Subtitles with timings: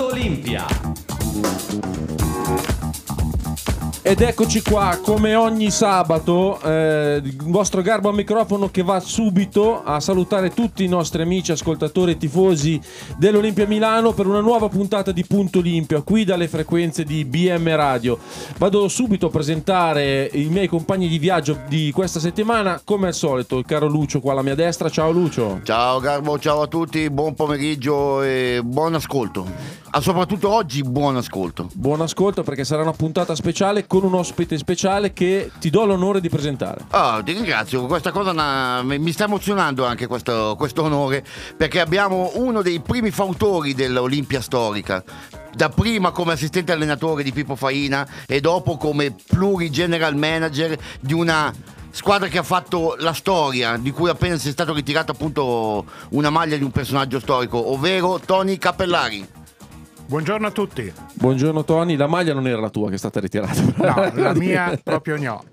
[0.00, 0.66] Olimpia.
[4.10, 9.84] Ed eccoci qua, come ogni sabato, eh, il vostro garbo al microfono che va subito
[9.84, 12.80] a salutare tutti i nostri amici, ascoltatori e tifosi
[13.16, 18.18] dell'Olimpia Milano per una nuova puntata di Punto Olimpia, qui dalle frequenze di BM Radio.
[18.58, 23.58] Vado subito a presentare i miei compagni di viaggio di questa settimana, come al solito,
[23.58, 24.90] il caro Lucio qua alla mia destra.
[24.90, 25.60] Ciao Lucio.
[25.62, 29.78] Ciao Garbo, ciao a tutti, buon pomeriggio e buon ascolto.
[29.92, 31.68] Ah, soprattutto oggi buon ascolto.
[31.74, 36.20] Buon ascolto perché sarà una puntata speciale con un ospite speciale che ti do l'onore
[36.20, 36.84] di presentare.
[36.90, 41.24] Ah, ti ringrazio, questa cosa na- mi sta emozionando anche questo, questo onore
[41.56, 45.02] perché abbiamo uno dei primi fautori dell'Olimpia storica.
[45.52, 51.12] Da prima come assistente allenatore di Pippo Faina e dopo come pluri general manager di
[51.12, 51.52] una
[51.90, 56.30] squadra che ha fatto la storia, di cui appena si è stato ritirato appunto una
[56.30, 59.38] maglia di un personaggio storico, ovvero Tony Cappellari.
[60.10, 60.92] Buongiorno a tutti.
[61.14, 63.62] Buongiorno Tony, la maglia non era la tua che è stata ritirata.
[63.76, 65.44] No, la mia proprio no.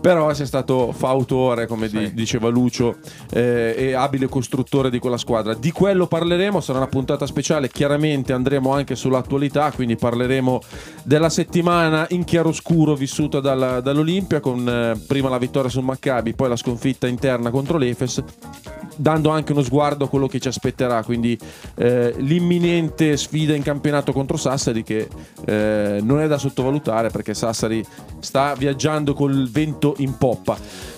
[0.00, 2.14] Però sei stato fautore, come Sì.
[2.14, 2.96] diceva Lucio,
[3.30, 5.52] eh, e abile costruttore di quella squadra.
[5.52, 10.62] Di quello parleremo, sarà una puntata speciale, chiaramente andremo anche sull'attualità, quindi parleremo
[11.02, 16.48] della settimana in chiaroscuro vissuta dalla- dall'Olimpia con eh, prima la vittoria sul Maccabi, poi
[16.48, 18.22] la sconfitta interna contro l'Efes,
[18.96, 21.38] dando anche uno sguardo a quello che ci aspetterà, quindi
[21.74, 25.08] eh, l'imminente sfida in campionato contro Sassari che
[25.44, 27.84] eh, non è da sottovalutare perché Sassari
[28.20, 30.56] sta viaggiando col vento in poppa.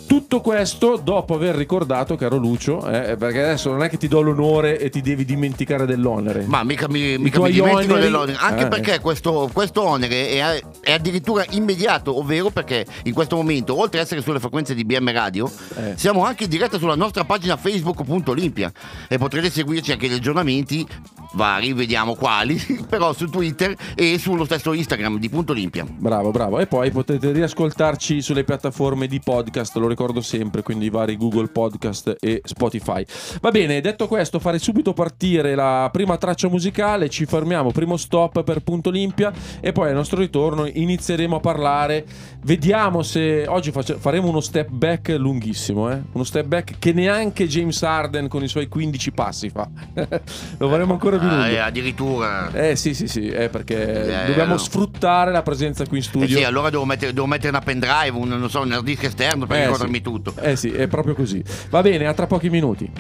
[0.09, 4.23] Tutto questo dopo aver ricordato, caro Lucio, eh, perché adesso non è che ti do
[4.23, 6.45] l'onore e ti devi dimenticare dell'onere.
[6.47, 8.69] Ma mica mi, mica mi dimentico oneri- dell'onere, anche Eh.
[8.69, 14.07] perché questo, questo onere è, è addirittura immediato, ovvero perché in questo momento, oltre ad
[14.07, 15.93] essere sulle frequenze di BM Radio, Eh.
[15.97, 18.73] siamo anche in diretta sulla nostra pagina facebook.olimpia
[19.09, 20.87] e potrete seguirci anche gli aggiornamenti
[21.35, 22.57] vari, vediamo quali,
[22.89, 25.85] però su Twitter e sullo stesso Instagram di Punto Olimpia.
[25.87, 26.59] Bravo, bravo.
[26.61, 31.49] E poi potete riascoltarci sulle piattaforme di podcast, lo ricordo sempre, quindi i vari Google
[31.49, 33.05] Podcast e Spotify.
[33.41, 38.45] Va bene, detto questo, fare subito partire la prima traccia musicale, ci fermiamo, primo stop
[38.45, 42.05] per Punto Olimpia e poi al nostro ritorno inizieremo a parlare.
[42.45, 46.01] Vediamo se oggi faremo uno step back lunghissimo, eh?
[46.13, 49.69] uno step back che neanche James Harden con i suoi 15 passi fa.
[50.59, 51.43] lo faremo ancora più lungo.
[51.43, 52.53] Ah, addirittura...
[52.53, 54.59] Eh sì sì sì, eh, perché Eh, dobbiamo no.
[54.59, 56.37] sfruttare la presenza qui in Eh studio.
[56.39, 59.47] sì, allora devo mettere, devo mettere una pendrive, un, non so, un hard disk esterno
[59.47, 59.69] per Eh, sì.
[60.01, 60.35] Tutto.
[60.41, 61.43] Eh sì, è proprio così.
[61.71, 62.91] Va bene, a tra pochi minuti.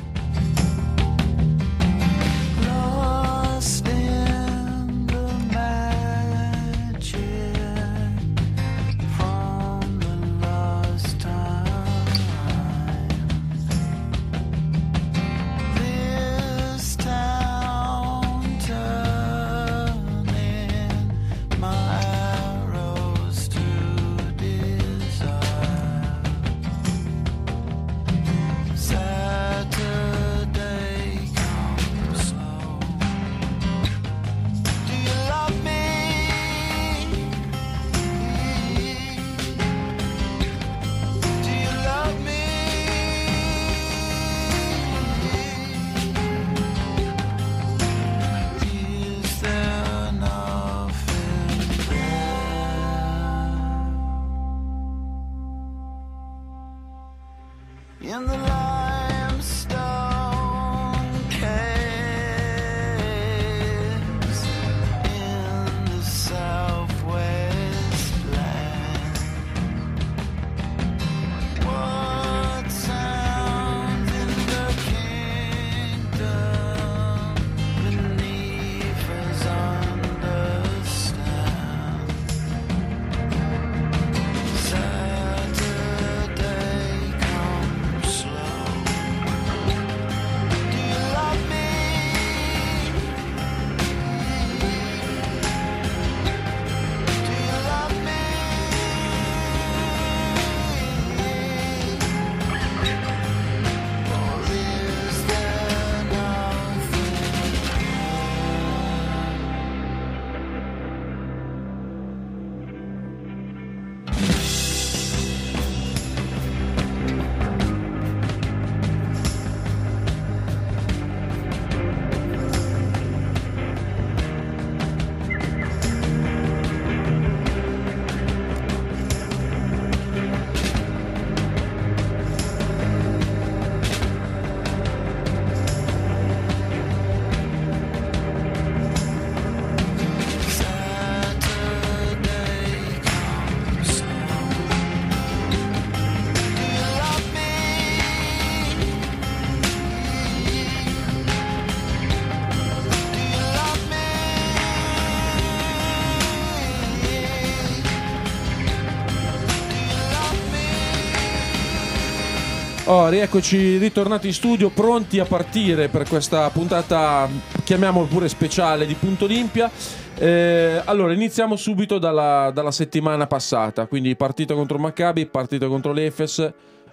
[162.90, 167.28] Oh, rieccoci ritornati in studio, pronti a partire per questa puntata,
[167.62, 169.70] chiamiamolo pure speciale di Punto Olimpia.
[170.16, 176.50] Eh, allora, iniziamo subito dalla, dalla settimana passata, quindi partita contro Maccabi, partita contro l'Efes,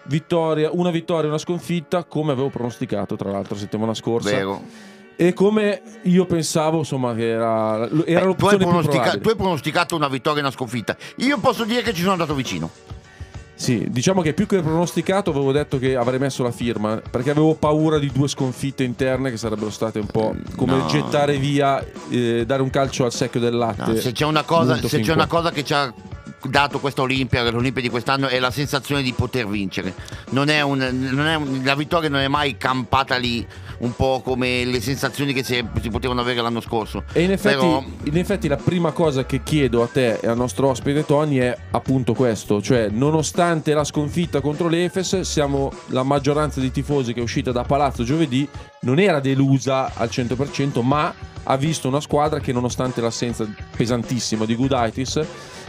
[0.08, 4.32] vittoria, una vittoria e una sconfitta, come avevo pronosticato tra l'altro settimana scorsa.
[4.32, 4.64] Vero.
[5.16, 9.22] E come io pensavo, insomma, che era, era Eh, tu, hai l'opzione più pronostica- probabile.
[9.22, 10.98] tu hai pronosticato una vittoria e una sconfitta.
[11.20, 12.70] Io posso dire che ci sono andato vicino.
[13.58, 17.56] Sì, diciamo che più che pronosticato avevo detto che avrei messo la firma perché avevo
[17.56, 20.86] paura di due sconfitte interne che sarebbero state un po' come No.
[20.88, 23.92] gettare via, eh, dare un calcio al secchio del latte.
[23.94, 25.92] No, se c'è una cosa, se c'è una cosa che ci ha
[26.50, 29.94] dato questa Olimpia, l'Olimpia di quest'anno, è la sensazione di poter vincere.
[30.30, 33.46] Non è un- non è un- la vittoria non è mai campata lì,
[33.80, 37.04] un po' come le sensazioni che si, si potevano avere l'anno scorso.
[37.14, 40.38] E in effetti, Però- in effetti la prima cosa che chiedo a te e al
[40.38, 46.60] nostro ospite Tony è appunto questo, cioè nonostante la sconfitta contro l'Efes, siamo la maggioranza
[46.60, 48.48] di tifosi che è uscita da Palazzo giovedì
[48.82, 51.14] non era delusa al 100%, ma
[51.48, 55.22] ha visto una squadra che nonostante l'assenza pesantissima di Gudaitis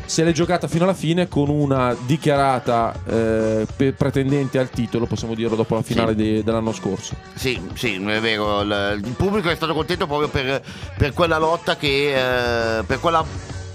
[0.06, 3.67] se l'è giocata fino alla fine con una dichiarata eh,
[3.97, 6.17] pretendente al titolo, possiamo dirlo dopo la finale Sì.
[6.17, 7.14] de- dell'anno scorso.
[7.35, 8.62] Sì, sì, è vero.
[8.62, 10.62] Il, il pubblico è stato contento proprio per,
[10.97, 12.79] per quella lotta che.
[12.79, 13.25] eh, per quella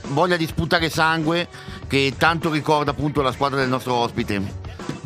[0.07, 1.47] voglia di sputare sangue
[1.87, 4.41] che tanto ricorda appunto la squadra del nostro ospite.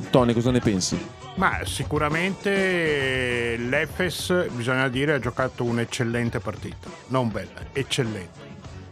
[0.10, 0.98] Tony, cosa ne pensi?
[1.36, 6.88] Ma sicuramente l'Efes, bisogna dire, ha giocato un'eccellente partita.
[7.08, 8.45] Non bella, eccellente.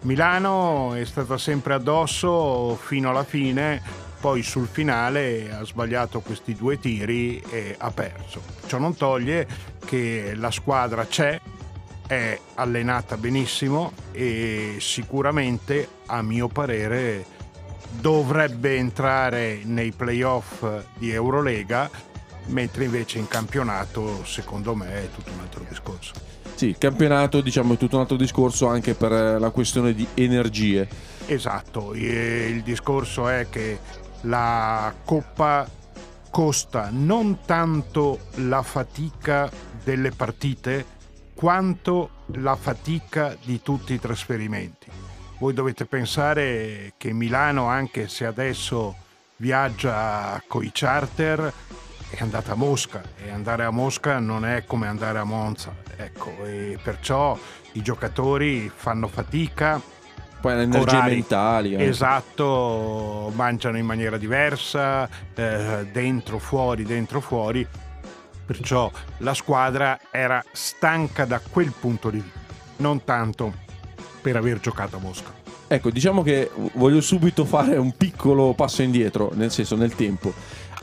[0.04, 3.82] Milano è stata sempre addosso fino alla fine,
[4.20, 8.42] poi sul finale ha sbagliato questi due tiri e ha perso.
[8.66, 9.48] Ciò non toglie
[9.86, 11.40] che la squadra c'è,
[12.06, 17.26] è allenata benissimo e sicuramente, a mio parere,
[17.92, 20.66] dovrebbe entrare nei playoff
[20.98, 21.90] di Eurolega,
[22.48, 26.33] mentre invece in campionato, secondo me, è tutto un altro discorso.
[26.56, 30.88] Sì, campionato diciamo è tutto un altro discorso anche per eh, la questione di energie.
[31.26, 33.80] Esatto, il discorso è che
[34.22, 35.68] la Coppa
[36.30, 39.52] costa non tanto la fatica
[39.84, 40.86] delle partite
[41.34, 44.88] quanto la fatica di tutti i trasferimenti.
[45.40, 48.96] Voi dovete pensare che Milano, anche se adesso
[49.38, 51.52] viaggia coi charter,
[52.16, 55.74] è andata a Mosca e andare a Mosca non è come andare a Monza.
[55.98, 57.38] Ecco, e perciò
[57.74, 59.82] i giocatori fanno fatica,
[60.40, 61.12] Poi le energie Orari.
[61.16, 61.74] mentali.
[61.76, 61.84] eh.
[61.86, 67.66] Esatto, mangiano in maniera diversa, eh, dentro, fuori, dentro, fuori.
[68.46, 72.40] Perciò la squadra era stanca da quel punto di vista,
[72.78, 73.54] non tanto
[74.22, 75.42] per aver giocato a Mosca.
[75.66, 80.32] Ecco, diciamo che voglio subito fare un piccolo passo indietro, nel senso nel tempo.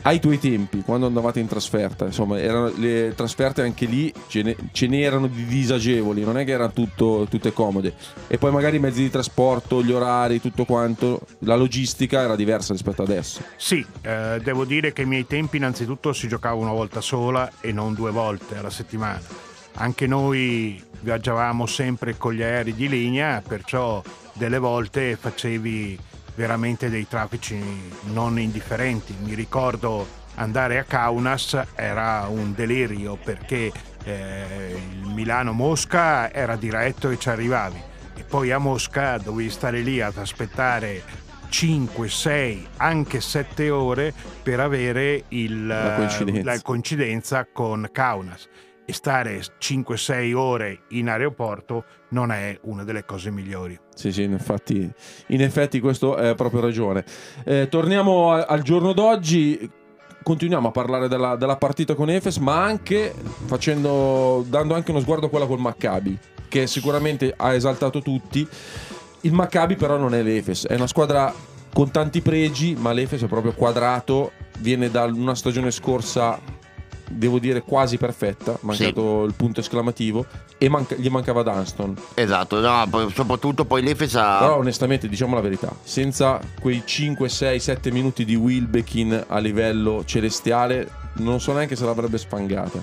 [0.03, 4.55] Ai tuoi tempi, quando andavate in trasferta, insomma, erano le trasferte anche lì ce ne,
[4.71, 7.93] ce n'erano di disagevoli, non è che erano tutto- tutte comode.
[8.27, 12.73] E poi magari i mezzi di trasporto, gli orari, tutto quanto, la logistica era diversa
[12.73, 13.41] rispetto adesso.
[13.57, 17.71] Sì, eh, devo dire che ai miei tempi innanzitutto si giocava una volta sola e
[17.71, 19.21] non due volte alla settimana.
[19.75, 24.01] Anche noi viaggiavamo sempre con gli aerei di linea, perciò
[24.33, 25.97] delle volte facevi
[26.45, 27.61] veramente dei traffici
[28.13, 29.15] non indifferenti.
[29.21, 33.71] Mi ricordo andare a Kaunas era un delirio perché
[34.03, 37.79] eh, il Milano-Mosca era diretto e ci arrivavi
[38.15, 41.03] e poi a Mosca dovevi stare lì ad aspettare
[41.47, 46.51] 5, 6, anche 7 ore per avere il- La coincidenza.
[46.53, 48.47] la coincidenza con Kaunas
[48.91, 53.79] e stare 5-6 ore in aeroporto non è una delle cose migliori.
[53.95, 54.89] Sì, sì, infatti,
[55.27, 57.05] in effetti questo è proprio ragione.
[57.45, 59.69] Eh, torniamo al giorno d'oggi,
[60.21, 63.13] continuiamo a parlare della, della partita con Efes, ma anche
[63.45, 66.17] facendo, dando anche uno sguardo a quella col Maccabi,
[66.49, 68.45] che sicuramente ha esaltato tutti.
[69.21, 71.33] Il Maccabi però non è l'Efes, è una squadra
[71.73, 76.59] con tanti pregi, ma l'Efes è proprio quadrato, viene da una stagione scorsa,
[77.11, 80.25] devo dire quasi perfetta, mancato il punto esclamativo,
[80.57, 81.95] e manca- gli mancava Dunston.
[82.13, 84.39] Esatto, no, soprattutto poi l'Efes ha.
[84.39, 90.03] Però onestamente diciamo la verità, senza quei 5, 6, 7 minuti di Wilbekin a livello
[90.05, 92.81] celestiale, non so neanche se l'avrebbe spangata.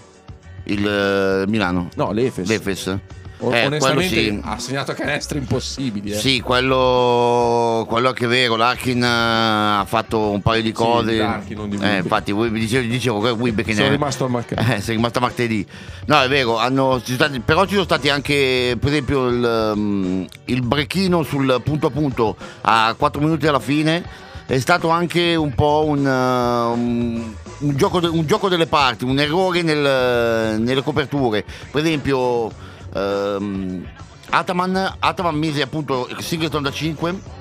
[0.64, 1.88] il eh, Milano.
[1.96, 2.48] No, l'Efes.
[2.48, 2.98] L'Efes.
[3.40, 4.40] O- Eh, onestamente sì.
[4.42, 6.10] ha segnato canestri impossibili.
[6.10, 6.16] eh.
[6.16, 11.16] Sì, quello, quello che è vero, l'Arkin eh, ha fatto un paio di cose.
[11.16, 14.66] Larkin, non di eh, infatti, dicevo, dicevo che Wilbekin Sono è- rimasto al Maccabi.
[14.74, 15.64] Eh, sei rimasto martedì.
[16.06, 20.26] No, è vero, hanno, ci stati- però ci sono stati anche, per esempio, il, um,
[20.46, 24.26] il brechino sul punto a punto a 4 minuti alla fine.
[24.46, 29.04] È stato anche un po' un, uh, un- un gioco, de- un gioco delle parti,
[29.04, 31.44] un errore nel- nelle coperture.
[31.70, 32.50] Per esempio,
[32.94, 33.86] ehm,
[34.30, 37.36] Ataman, Ataman mise appunto Singleton da 5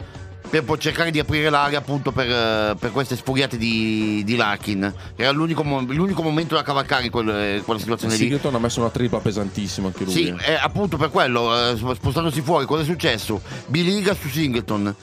[0.50, 4.94] per cercare di aprire l'area appunto per, per queste sfuriate di, di Larkin.
[5.16, 8.20] Era l'unico, l'unico momento da cavalcare in quel- quella situazione lì.
[8.20, 10.14] Singleton ha messo una tripla pesantissima anche lui.
[10.14, 10.52] Sì, eh.
[10.52, 13.42] eh, appunto per quello, eh, spostandosi fuori, cosa è successo?
[13.68, 14.96] Biliga su Singleton.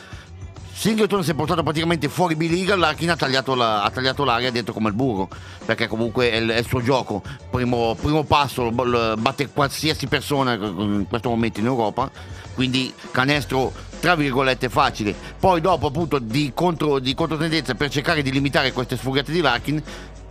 [0.77, 4.75] Singleton si è portato praticamente fuori Biliga, Larkin ha tagliato, la- ha tagliato l'area dentro
[4.75, 5.29] come il burro,
[5.65, 7.23] perché comunque è il, è il suo gioco.
[7.49, 12.11] Primo, primo passo, l- l- batte qualsiasi persona in questo momento in Europa,
[12.55, 15.15] quindi canestro tra virgolette facile.
[15.39, 19.83] Poi dopo appunto di, contro, di controtendenza per cercare di limitare queste sfuriate di Larkin,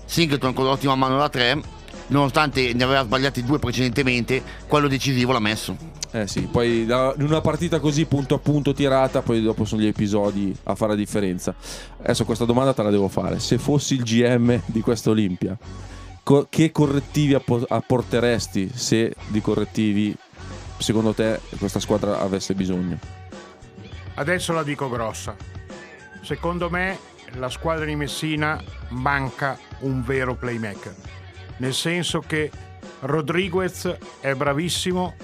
[0.06, 1.62] Singleton con l'ottima mano da 3,
[2.08, 5.93] nonostante ne aveva sbagliati due precedentemente, quello decisivo l'ha messo.
[6.16, 9.88] Eh sì, poi in una partita così punto a punto tirata, poi dopo sono gli
[9.88, 11.56] episodi a fare la differenza.
[12.02, 13.40] Adesso questa domanda te la devo fare.
[13.40, 15.58] Se fossi il GM di questa Olimpia,
[16.22, 20.16] co- che correttivi appo- apporteresti se di correttivi
[20.78, 23.00] secondo te questa squadra avesse bisogno?
[24.14, 25.36] Adesso la dico grossa.
[26.22, 26.96] Secondo me
[27.38, 30.96] la squadra di Messina manca un vero playmaker.
[31.58, 32.52] Nel senso che
[33.00, 35.16] Rodriguez è bravissimo,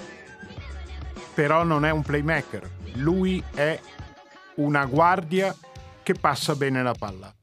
[1.40, 2.68] però non è un playmaker.
[2.96, 3.80] Lui è
[4.56, 5.56] una guardia
[6.02, 7.34] che passa bene la palla.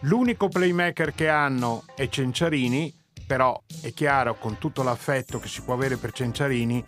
[0.00, 2.92] L'unico playmaker che hanno è Cenciarini,
[3.24, 6.82] però è chiaro con tutto l'affetto che si può avere per Cenciarini,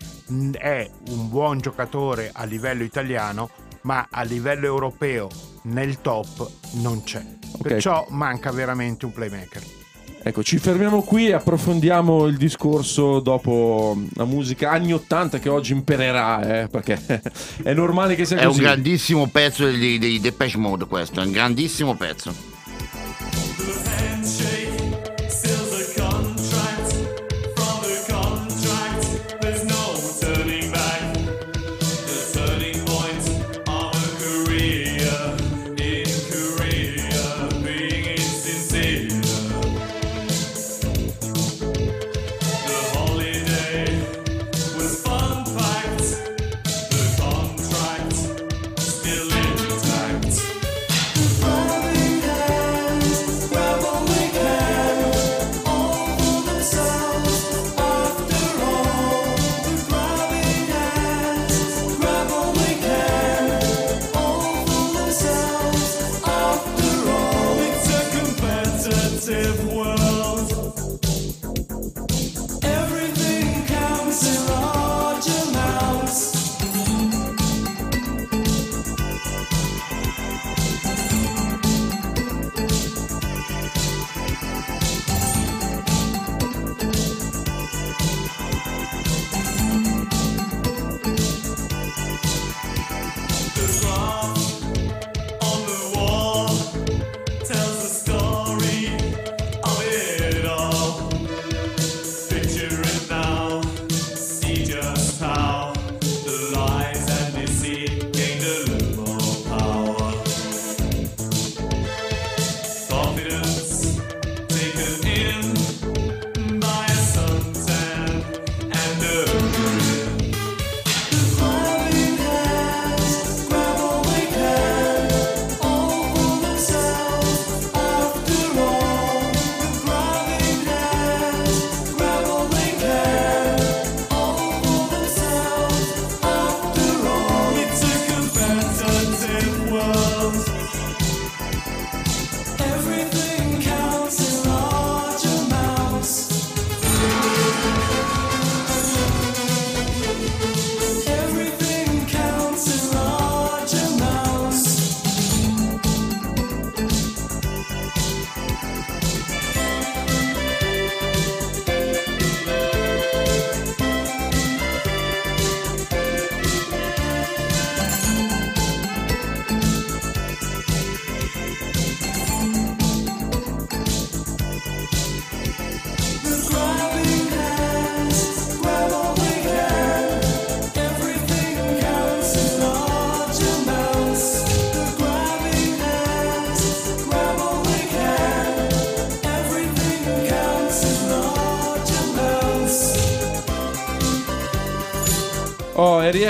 [0.51, 3.49] è un buon giocatore a livello italiano,
[3.83, 5.29] ma a livello europeo
[5.63, 7.23] nel top non c'è.
[7.61, 9.80] Perciò manca veramente un playmaker.
[10.23, 15.73] Ecco, ci fermiamo qui e approfondiamo il discorso dopo la musica anni 80 che oggi
[15.73, 16.99] impererà, eh, perché
[17.63, 18.61] è normale che sia È un così.
[18.61, 22.31] grandissimo pezzo dei, dei Depeche Mode questo, è un grandissimo pezzo.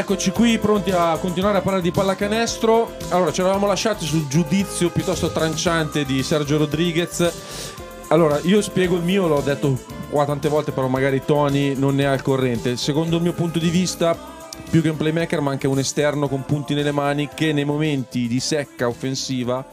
[0.01, 2.97] Rieccoci qui pronti a continuare a parlare di pallacanestro.
[3.09, 7.31] Allora, ci eravamo lasciati sul giudizio piuttosto tranciante di Sergio Rodriguez.
[8.07, 9.79] Allora, io spiego il mio, l'ho detto
[10.09, 12.77] qua tante volte, però magari Tony non ne è al corrente.
[12.77, 14.17] Secondo il mio punto di vista,
[14.71, 18.39] più che un playmaker, manca un esterno con punti nelle mani che nei momenti di
[18.39, 19.63] secca offensiva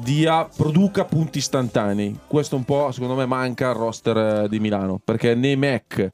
[0.00, 2.18] dia, produca punti istantanei.
[2.26, 6.10] Questo un po', secondo me, manca al roster eh, di Milano, perché né Mac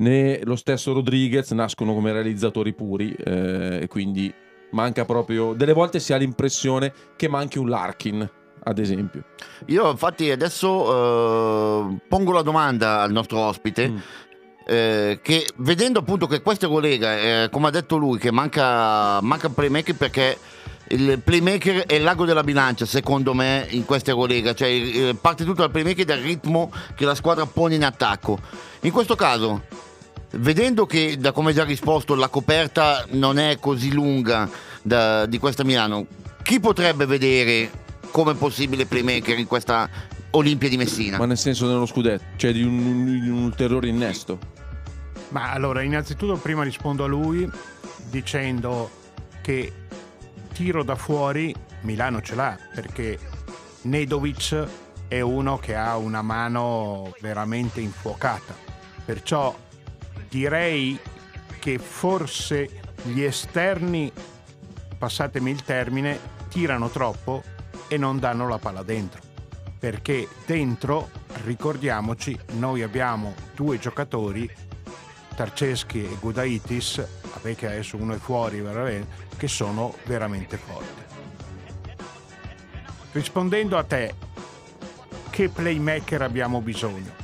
[0.00, 4.32] né lo stesso Rodriguez nascono come realizzatori puri, eh, e quindi
[4.72, 5.52] manca proprio...
[5.54, 8.28] Delle volte si ha l'impressione che manchi un Larkin,
[8.62, 9.24] ad esempio.
[9.66, 13.88] Io infatti adesso eh, pongo la domanda al nostro ospite.
[13.88, 13.96] Mm.
[14.66, 19.48] eh, che vedendo appunto che questo collega, eh, come ha detto lui, che manca, manca
[19.48, 20.38] il playmaker perché
[20.90, 24.54] il playmaker è l'ago della bilancia, secondo me, in questa collega.
[24.54, 28.38] Cioè, eh, parte tutto dal playmaker e dal ritmo che la squadra pone in attacco.
[28.82, 29.62] In questo caso,
[30.32, 34.48] vedendo che, da come già risposto, la coperta non è così lunga
[34.82, 36.06] da- di questa Milano,
[36.42, 37.70] chi potrebbe vedere
[38.10, 39.88] come possibile playmaker in questa
[40.32, 41.18] Olimpia di Messina?
[41.18, 44.38] Ma nel senso dello scudetto, cioè di un, di un ulteriore innesto.
[45.28, 47.48] Ma allora, innanzitutto prima rispondo a lui
[48.08, 48.90] dicendo
[49.42, 49.72] che
[50.52, 53.18] tiro da fuori Milano ce l'ha perché
[53.82, 54.66] Nedovic
[55.08, 58.54] è uno che ha una mano veramente infuocata.
[59.04, 59.56] Perciò
[60.30, 60.98] direi
[61.58, 64.10] che forse gli esterni,
[64.96, 66.18] passatemi il termine,
[66.48, 67.42] tirano troppo
[67.88, 69.20] e non danno la palla dentro.
[69.78, 71.10] Perché dentro,
[71.44, 74.48] ricordiamoci, noi abbiamo due giocatori
[75.34, 78.62] Tarceschi e Gudaitis, vabbè che adesso uno è fuori,
[79.36, 81.02] che sono veramente forti.
[83.12, 84.14] Rispondendo a te,
[85.30, 87.19] che playmaker abbiamo bisogno?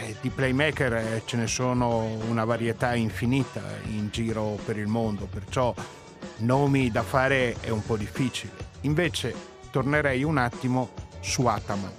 [0.00, 5.26] Eh, Di playmaker eh, ce ne sono una varietà infinita in giro per il mondo,
[5.26, 5.74] perciò
[6.38, 8.52] nomi da fare è un po' difficile.
[8.82, 9.34] Invece
[9.70, 11.92] tornerei un attimo su Ataman.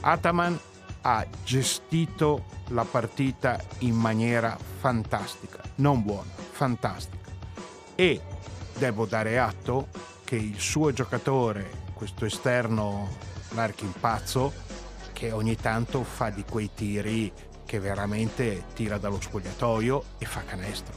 [0.00, 0.58] Ataman
[1.02, 7.30] ha gestito la partita in maniera fantastica, non buona, fantastica.
[7.94, 8.20] E
[8.76, 9.88] devo dare atto
[10.24, 13.08] che il suo giocatore, questo esterno
[13.50, 14.52] Larkin pazzo,
[15.14, 17.32] che ogni tanto fa di quei tiri
[17.64, 20.92] che veramente tira dallo spogliatoio e fa canestro.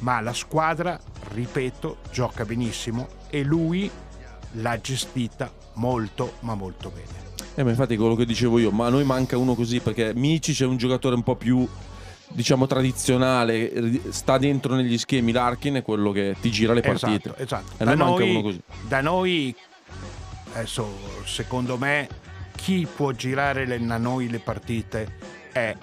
[0.00, 0.98] Ma la squadra,
[1.32, 3.90] ripeto, gioca benissimo e lui
[4.52, 7.26] l'ha gestita molto ma molto bene.
[7.56, 10.56] Eh, ma infatti quello che dicevo io, ma a noi manca uno così perché Mici
[10.62, 11.68] è un giocatore un po' più
[12.30, 17.30] diciamo tradizionale, sta dentro negli schemi, Larkin è quello che ti gira le partite.
[17.36, 17.72] Esatto, esatto.
[17.78, 18.60] E Da noi manca noi, uno così.
[18.86, 19.56] da noi,
[20.52, 20.88] adesso
[21.24, 22.08] secondo me,
[22.60, 25.14] chi può girare le- da noi le partite
[25.52, 25.74] è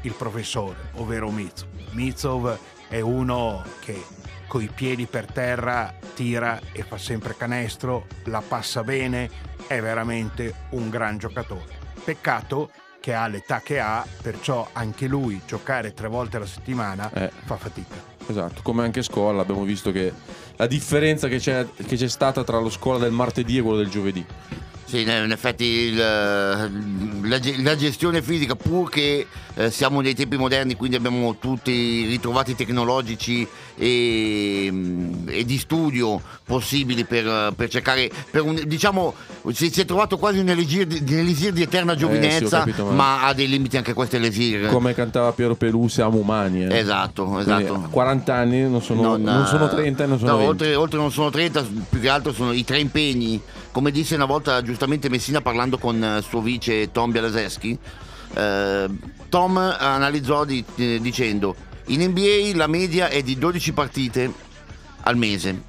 [0.00, 1.68] il professore, ovvero Mizov.
[1.92, 2.58] Mizov
[2.88, 4.02] è uno che
[4.48, 9.30] coi piedi per terra tira e fa sempre canestro, la passa bene,
[9.68, 11.78] è veramente un gran giocatore.
[12.04, 17.30] Peccato che ha l'età che ha, perciò anche lui giocare tre volte alla settimana Eh.
[17.44, 17.94] fa fatica.
[18.26, 20.12] Esatto, come anche scuola abbiamo visto che
[20.56, 23.88] la differenza che c'è, che c'è stata tra lo scuola del martedì e quello del
[23.90, 24.26] giovedì.
[24.86, 30.36] Sì, in effetti il, la, ge- la gestione fisica, pur che eh, siamo nei tempi
[30.36, 37.68] moderni, quindi abbiamo tutti i ritrovati tecnologici e, mm, e di studio possibili per, per
[37.68, 39.12] cercare, per un, diciamo,
[39.52, 43.48] si, si è trovato quasi un elisir di, eterna giovinezza, capito, ma- ma ha dei
[43.48, 44.68] limiti anche questo elisir.
[44.68, 46.64] Come cantava Piero Pelù, siamo umani.
[46.64, 46.78] eh.
[46.78, 47.74] Esatto, Quindi, esatto.
[47.74, 50.50] a 40 anni non sono, non eh, sono 30 e non sono no, 20.
[50.52, 53.40] oltre, oltre non sono 30, più che altro sono i tre impegni.
[53.76, 57.78] Come disse una volta giustamente Messina parlando con eh, suo vice Tom Bialeseschi,
[58.32, 58.88] eh,
[59.28, 61.54] Tom analizzò di- eh, dicendo
[61.88, 64.32] in NBA la media è di 12 partite
[65.02, 65.62] al mese.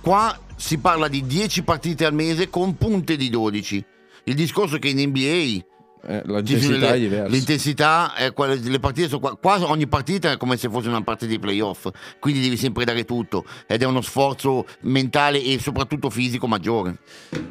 [0.00, 3.84] Qua si parla di 10 partite al mese con punte di 12.
[4.24, 5.64] Il discorso è che in NBA
[6.06, 7.28] Eh, l'intensità le- è diversa.
[7.28, 11.02] L'intensità è quella, le partite sono qua, qua ogni partita è come se fosse una
[11.02, 16.08] partita di playoff, quindi devi sempre dare tutto ed è uno sforzo mentale e soprattutto
[16.08, 16.96] fisico maggiore.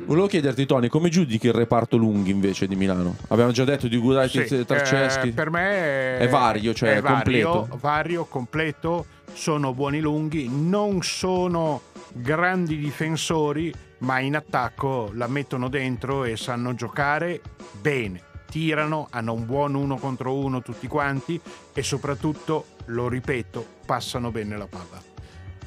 [0.05, 3.15] Volevo chiederti, Tony, come giudichi il reparto lunghi invece di Milano?
[3.27, 5.27] Abbiamo già detto di Gudaitis Sì, e Tarceschi.
[5.27, 7.77] eh, per me è, È vario, cioè è vario, completo.
[7.79, 11.81] vario, completo, sono buoni lunghi, non sono
[12.13, 17.39] grandi difensori, ma in attacco la mettono dentro e sanno giocare
[17.79, 18.23] bene.
[18.49, 21.39] Tirano, hanno un buon uno contro uno tutti quanti
[21.73, 25.08] e soprattutto, lo ripeto, passano bene la palla.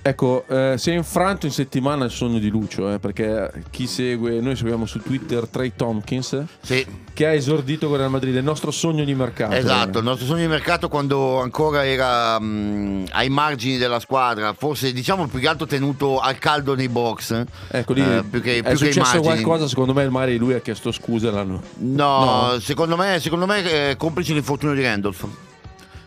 [0.05, 4.41] Ecco, eh, si è infranto in settimana il sogno di Lucio, eh, perché chi segue,
[4.41, 6.85] noi seguiamo su Twitter Trey Tompkins, Sì,
[7.15, 9.55] che ha esordito con Real Madrid, il nostro sogno di mercato.
[9.55, 14.93] esatto, il nostro sogno di mercato quando ancora era mh, ai margini della squadra, forse
[14.93, 17.45] diciamo più che altro tenuto al caldo nei box.
[17.69, 20.91] Ecco, lì eh, più che, è più successo qualcosa, secondo me magari lui ha chiesto
[20.91, 21.31] scusa.
[21.45, 22.57] No, No.
[22.59, 25.27] secondo me, secondo me è complice l'infortunio di Randolph.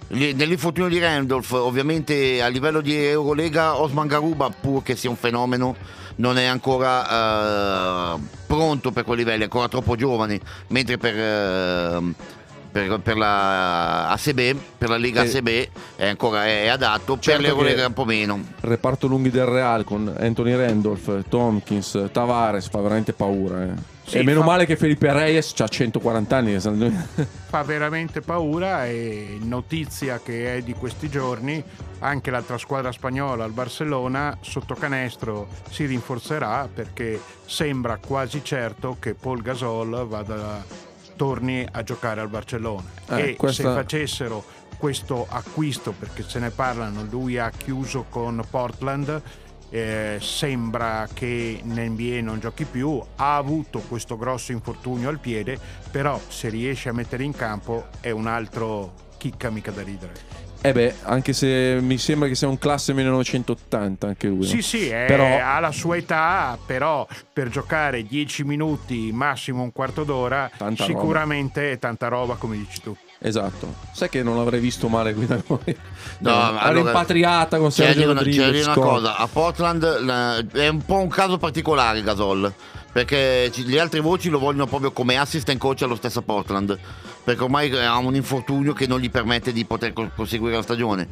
[0.07, 5.75] Nell'infortunio di Randolph, ovviamente a livello di Eurolega, Osman Garuba, pur che sia un fenomeno,
[6.17, 12.13] non è ancora eh, pronto per quei livelli, è ancora troppo giovane, mentre per, eh,
[12.75, 17.49] per, per la ACB, per la Lega Eh, ACB è ancora è adatto, certo per
[17.49, 18.43] l'Eurolega un po' meno.
[18.59, 23.63] Reparto lunghi del Real con Anthony Randolph, Tompkins, Tavares, fa veramente paura.
[23.63, 23.93] eh.
[24.05, 26.59] Sì, e meno fa- male che Felipe Reyes ha 140 anni.
[26.59, 31.63] fa veramente paura e notizia che è di questi giorni
[31.99, 39.15] anche l'altra squadra spagnola il Barcellona sotto canestro si rinforzerà perché sembra quasi certo che
[39.15, 40.63] Paul Gasol vada,
[41.15, 44.43] torni a giocare al Barcellona Eh, e questa- se facessero
[44.77, 49.21] questo acquisto perché se ne parlano lui ha chiuso con Portland
[49.69, 55.59] eh, sembra che in NBA non giochi più, ha avuto questo grosso infortunio al piede,
[55.91, 60.13] però se riesce a mettere in campo è un altro chicca mica da ridere.
[60.67, 64.45] Eh beh, anche se mi sembra che sia un classe 1980 anche lui.
[64.45, 64.61] Sì, no?
[64.61, 70.03] sì, è- Però- ha la sua età, però per giocare 10 minuti, massimo un quarto
[70.03, 72.95] d'ora, Tanta sicuramente è tanta roba come dici tu.
[73.19, 73.73] Esatto.
[73.93, 75.59] Sai che non l'avrei visto male qui da noi.
[76.19, 78.51] No, Eh, ma era allora- impatriata con C'è Sergio dire una, c'è da Rodriguez.
[78.51, 82.53] dire una cosa, a Portland la- è un po' un caso particolare Gasol,
[82.91, 86.77] perché ci- le altre voci lo vogliono proprio come assistant coach allo stesso Portland,
[87.25, 91.07] perché ormai ha un infortunio che non gli permette di poter proseguire la stagione.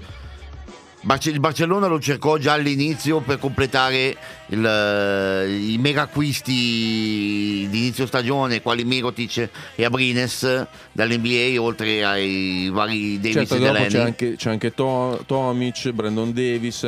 [1.24, 4.16] Il Barcellona lo cercò già all'inizio per completare
[4.48, 12.70] il, eh, i mega acquisti di inizio stagione, quali Mirotic e Abrines dall'NBA, oltre ai
[12.72, 13.90] vari Davis Certo, e Delaney.
[13.90, 16.88] c'è anche, c'è anche To- Tomic, Brandon Davis.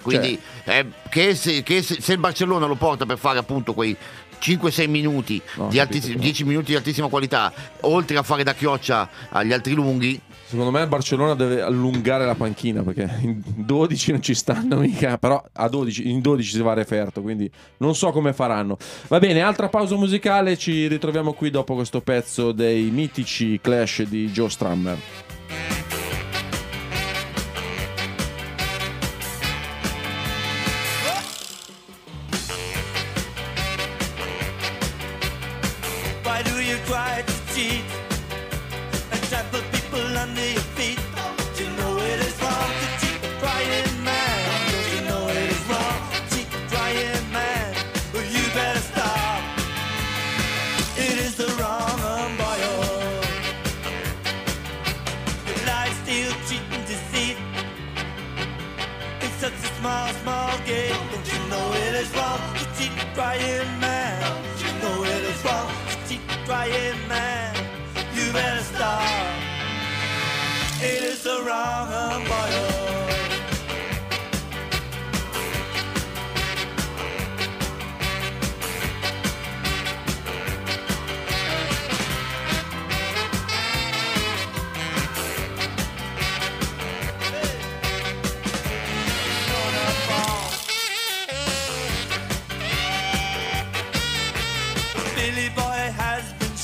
[0.00, 3.74] Quindi, Cioè, eh, che, se, che se- se il Barcellona lo porta per fare appunto
[3.74, 3.94] quei
[4.40, 6.18] 5-6 minuti, No, di capito, però.
[6.18, 10.80] 10 minuti di altissima qualità, oltre a fare da chioccia agli altri lunghi, secondo me
[10.82, 15.68] il Barcellona deve allungare la panchina perché in 12 non ci stanno mica, però a
[15.68, 17.48] 12, in 12 si va a referto, quindi
[17.78, 18.76] non so come faranno.
[19.08, 24.28] Va bene, altra pausa musicale, ci ritroviamo qui dopo questo pezzo dei mitici Clash di
[24.30, 24.98] Joe Strummer.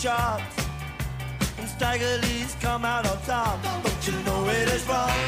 [0.07, 0.41] Shot
[1.59, 3.61] And Stagger Lee's come out on top.
[3.65, 5.21] Don't you know it is wrong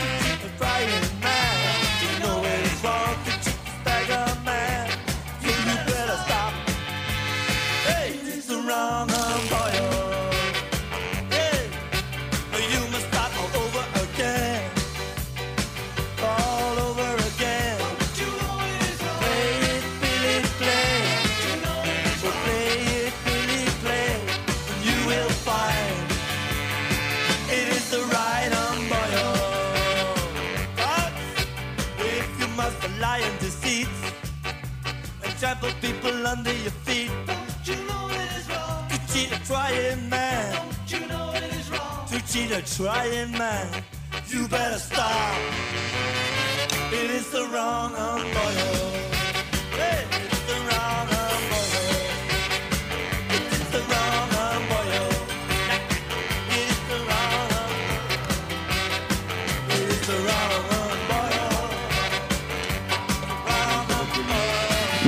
[0.43, 3.38] to cheat a man you know it is wrong
[42.77, 43.85] trying man?
[44.29, 45.37] You better stop.
[46.93, 48.89] It is the wrong umpire.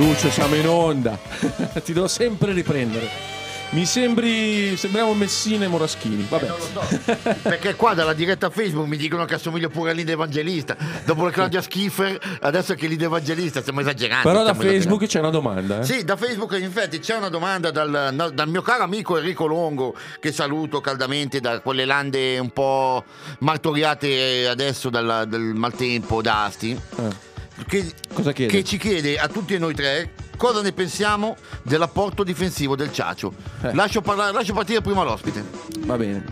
[0.01, 1.19] Lucio, siamo in onda.
[1.85, 3.40] Ti devo sempre riprendere.
[3.73, 4.77] Mi sembri.
[4.77, 6.27] Sembriamo Messina e Moraschini.
[6.29, 6.47] Vabbè.
[6.49, 6.99] Non lo so.
[7.43, 10.77] Perché qua dalla diretta Facebook mi dicono che assomiglio pure a Linde Evangelista.
[11.05, 14.29] Dopo la Claudia Schiffer, adesso che Linde Evangelista, stiamo esagerando.
[14.29, 15.81] Però da Facebook c'è una domanda.
[15.81, 15.85] Eh?
[15.85, 19.95] Sì, da Facebook in effetti c'è una domanda dal, dal mio caro amico Enrico Longo,
[20.19, 23.05] che saluto caldamente da quelle lande un po'
[23.39, 28.51] martoriate adesso dal, dal maltempo da Asti, Eh, che, Cosa chiede?
[28.53, 33.35] che ci chiede a tutti noi tre cosa ne pensiamo dell'apporto difensivo del Ciacio.
[33.61, 33.75] Eh.
[33.75, 35.45] Lascio, parlare, lascio partire prima l'ospite.
[35.81, 36.25] Va bene.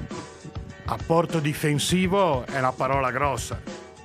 [0.86, 3.60] Apporto difensivo è una parola grossa.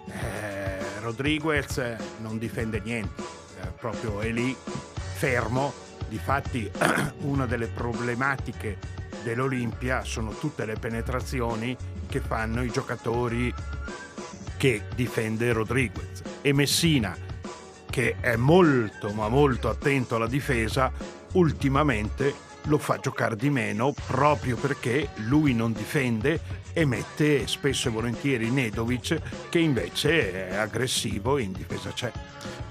[0.07, 1.81] Eh, Rodriguez
[2.19, 3.21] non difende niente,
[3.61, 4.53] eh, proprio è lì
[5.13, 5.71] fermo.
[6.09, 6.69] Difatti
[7.23, 8.77] una delle problematiche
[9.23, 11.77] dell'Olimpia sono tutte le penetrazioni
[12.09, 13.53] che fanno i giocatori
[14.57, 16.21] che difende Rodriguez.
[16.41, 17.15] E Messina,
[17.93, 20.91] che è molto ma molto attento alla difesa,
[21.34, 26.39] ultimamente lo fa giocare di meno proprio perché lui non difende
[26.73, 32.12] e mette spesso e volentieri Nedovic che invece è aggressivo e in difesa c'è.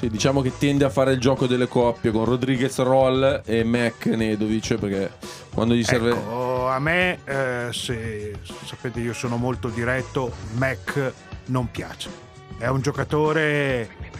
[0.00, 4.06] Sì, diciamo che tende a fare il gioco delle coppie con Rodriguez Roll e Mac
[4.06, 5.12] Nedovic perché
[5.54, 6.10] quando gli serve.
[6.10, 11.12] Ecco, a me, eh, se sapete io sono molto diretto, Mac
[11.46, 12.10] non piace.
[12.58, 14.10] È un giocatore,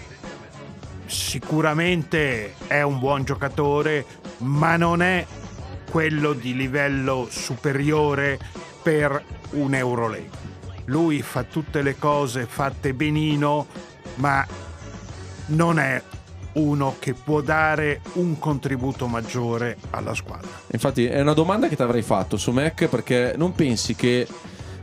[1.12, 4.05] sicuramente è un buon giocatore,
[4.38, 5.25] ma non è
[5.90, 8.38] quello di livello superiore
[8.83, 10.40] per un Eurolega.
[10.87, 13.66] Lui fa tutte le cose fatte benino,
[14.16, 14.44] ma
[15.46, 16.03] non è
[16.55, 20.48] uno che può dare un contributo maggiore alla squadra.
[20.72, 24.27] Infatti, è una domanda che ti avrei fatto su Mac perché non pensi che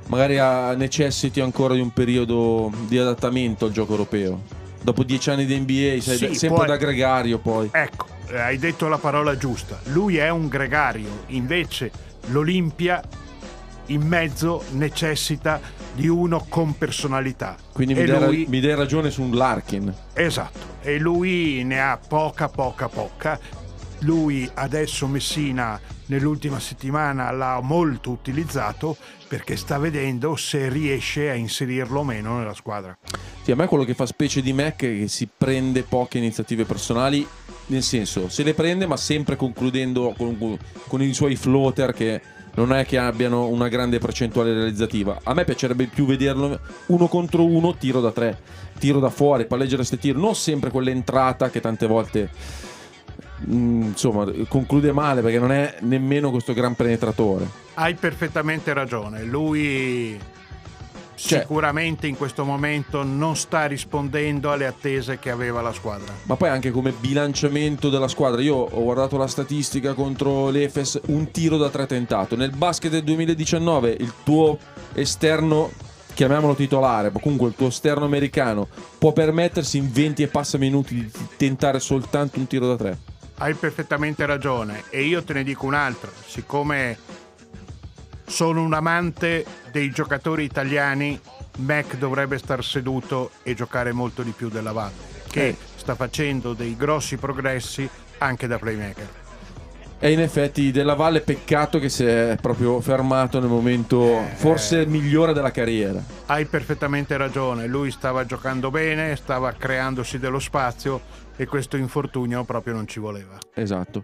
[0.08, 0.38] magari
[0.78, 4.59] necessiti ancora di un periodo di adattamento al gioco europeo?
[4.82, 7.70] Dopo dieci anni di NBA, sei Sì, sempre da gregario poi.
[7.72, 9.80] Ecco, eh, hai detto la parola giusta.
[9.86, 11.92] Lui è un gregario, invece
[12.28, 13.02] l'Olimpia
[13.88, 15.60] in mezzo necessita
[15.94, 17.56] di uno con personalità.
[17.74, 19.94] Quindi mi dai, lui, mi dai ragione su un Larkin.
[20.14, 23.40] Esatto, e lui ne ha poca, poca, poca.
[24.00, 28.96] Lui adesso Messina nell'ultima settimana l'ha molto utilizzato
[29.28, 32.98] perché sta vedendo se riesce a inserirlo o meno nella squadra.
[33.44, 36.66] Sì, a me quello che fa specie di Mac è che si prende poche iniziative
[36.66, 37.28] personali,
[37.68, 40.58] nel senso, se le prende ma sempre concludendo con,
[40.88, 42.22] con i suoi floater che
[42.56, 45.20] non è che abbiano una grande percentuale realizzativa.
[45.24, 48.42] A me piacerebbe più vederlo uno contro uno, tiro da tre,
[48.80, 52.30] tiro da fuori, palleggere ste tiro, non sempre quell'entrata che tante volte
[53.48, 57.48] insomma conclude male perché non è nemmeno questo gran penetratore.
[57.76, 60.20] Hai perfettamente ragione, lui
[61.16, 66.14] Cioè- sicuramente in questo momento non sta rispondendo alle attese che aveva la squadra.
[66.24, 68.42] Ma poi anche come bilanciamento della squadra.
[68.42, 72.36] Io ho guardato la statistica contro l'Efes, un tiro da tre tentato.
[72.36, 74.58] Nel basket del 2019 il tuo
[74.94, 75.72] esterno,
[76.14, 80.96] chiamiamolo titolare, ma comunque il tuo esterno americano, può permettersi in 20 e passa minuti
[80.96, 82.98] di tentare soltanto un tiro da tre.
[83.42, 86.98] Hai perfettamente ragione e io te ne dico un'altra, siccome
[88.26, 91.18] sono un amante dei giocatori italiani,
[91.60, 95.58] Mac dovrebbe star seduto e giocare molto di più della Valle, che Eh.
[95.76, 99.19] sta facendo dei grossi progressi anche da playmaker.
[100.02, 105.34] E in effetti della Valle peccato che si è proprio fermato nel momento forse migliore
[105.34, 106.02] della carriera.
[106.28, 112.74] Hai perfettamente ragione, lui stava giocando bene, stava creandosi dello spazio e questo infortunio proprio
[112.74, 113.38] non ci voleva.
[113.54, 114.04] Esatto.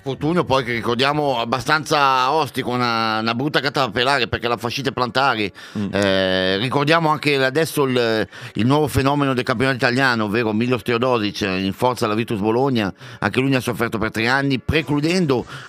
[0.00, 5.52] Fortunio poi che ricordiamo abbastanza ostico, una, una brutta catapelare perché la fascite plantari.
[5.90, 11.72] Eh, ricordiamo anche adesso il, il nuovo fenomeno del campionato italiano, ovvero Milos Teodosic in
[11.72, 15.10] forza alla Virtus Bologna, anche lui ne ha sofferto per tre anni, precludendo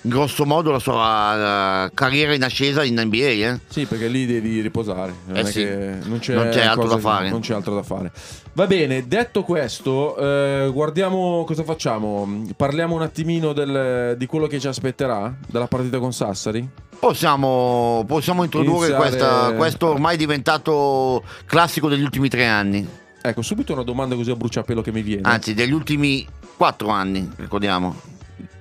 [0.02, 3.18] grosso modo la sua eh, carriera in ascesa in NBA.
[3.18, 3.60] eh.
[3.68, 5.14] Sì, perché lì devi riposare.
[5.26, 5.64] Non, Eh sì.
[5.66, 7.30] non, c'è, Non c'è altro da fare.
[7.30, 8.12] Non c'è altro da fare.
[8.54, 12.46] Va bene, detto questo, eh, guardiamo cosa facciamo.
[12.56, 16.68] Parliamo un attimino del- di quello che ci aspetterà dalla partita con Sassari.
[17.00, 22.88] Possiamo, possiamo introdurre Iniziare- questa- questo ormai diventato classico degli ultimi tre anni,
[23.22, 25.22] Ecco, subito una domanda così a bruciapelo che mi viene.
[25.24, 26.26] anzi degli ultimi
[26.56, 27.96] quattro anni, ricordiamo.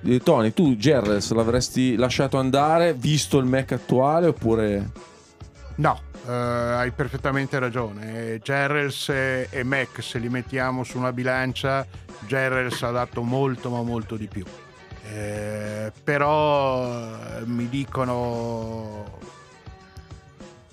[0.05, 4.91] Eh, Tony, tu Gerres l'avresti lasciato andare visto il Mac attuale oppure...
[5.75, 8.39] No, eh, hai perfettamente ragione.
[8.43, 11.85] Gerrels e, Mac, se li mettiamo su una bilancia,
[12.27, 14.43] Gerrels ha dato molto, ma molto di più.
[15.09, 19.19] Eh, però eh, mi dicono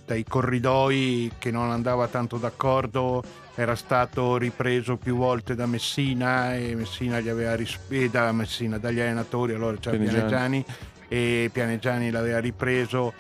[0.07, 3.23] dai corridoi che non andava tanto d'accordo,
[3.55, 8.79] era stato ripreso più volte da Messina e Messina gli aveva ris- e da Messina,
[8.79, 10.21] dagli allenatori, allora c'era Pianigiani.
[10.29, 10.65] Pianegiani
[11.09, 13.13] e Pianegiani l'aveva ripreso,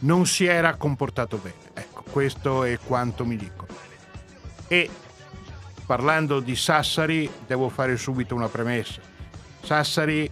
[0.00, 1.54] non si era comportato bene.
[1.74, 3.72] Ecco, questo è quanto mi dicono.
[4.68, 4.88] E
[5.86, 9.00] parlando di Sassari, devo fare subito una premessa.
[9.62, 10.30] Sassari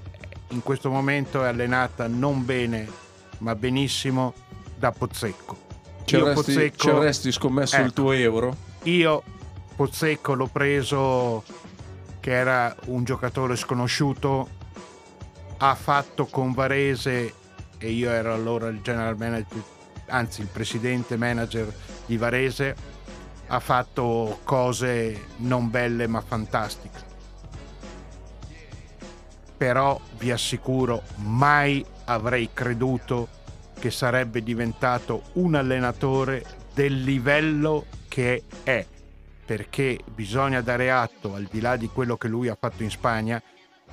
[0.49, 2.89] in questo momento è allenata non bene,
[3.39, 4.35] ma benissimo
[4.77, 5.67] da Pozzecco.
[6.05, 7.93] Ci avresti, Pozzecco- ci avresti scommesso il Ecco.
[7.93, 8.57] tuo euro?
[8.85, 9.23] Io
[9.79, 11.45] Pozzecco l'ho preso
[12.19, 14.49] che era un giocatore sconosciuto,
[15.59, 17.33] ha fatto con Varese
[17.79, 19.63] e io ero allora il general manager,
[20.09, 21.73] anzi il presidente manager
[22.07, 22.75] di Varese,
[23.47, 26.99] ha fatto cose non belle ma fantastiche.
[29.57, 33.29] Però vi assicuro, mai avrei creduto
[33.79, 37.87] che sarebbe diventato un allenatore del livello
[38.19, 38.85] che è,
[39.47, 43.41] perché bisogna dare atto, al di là di quello che lui ha fatto in Spagna,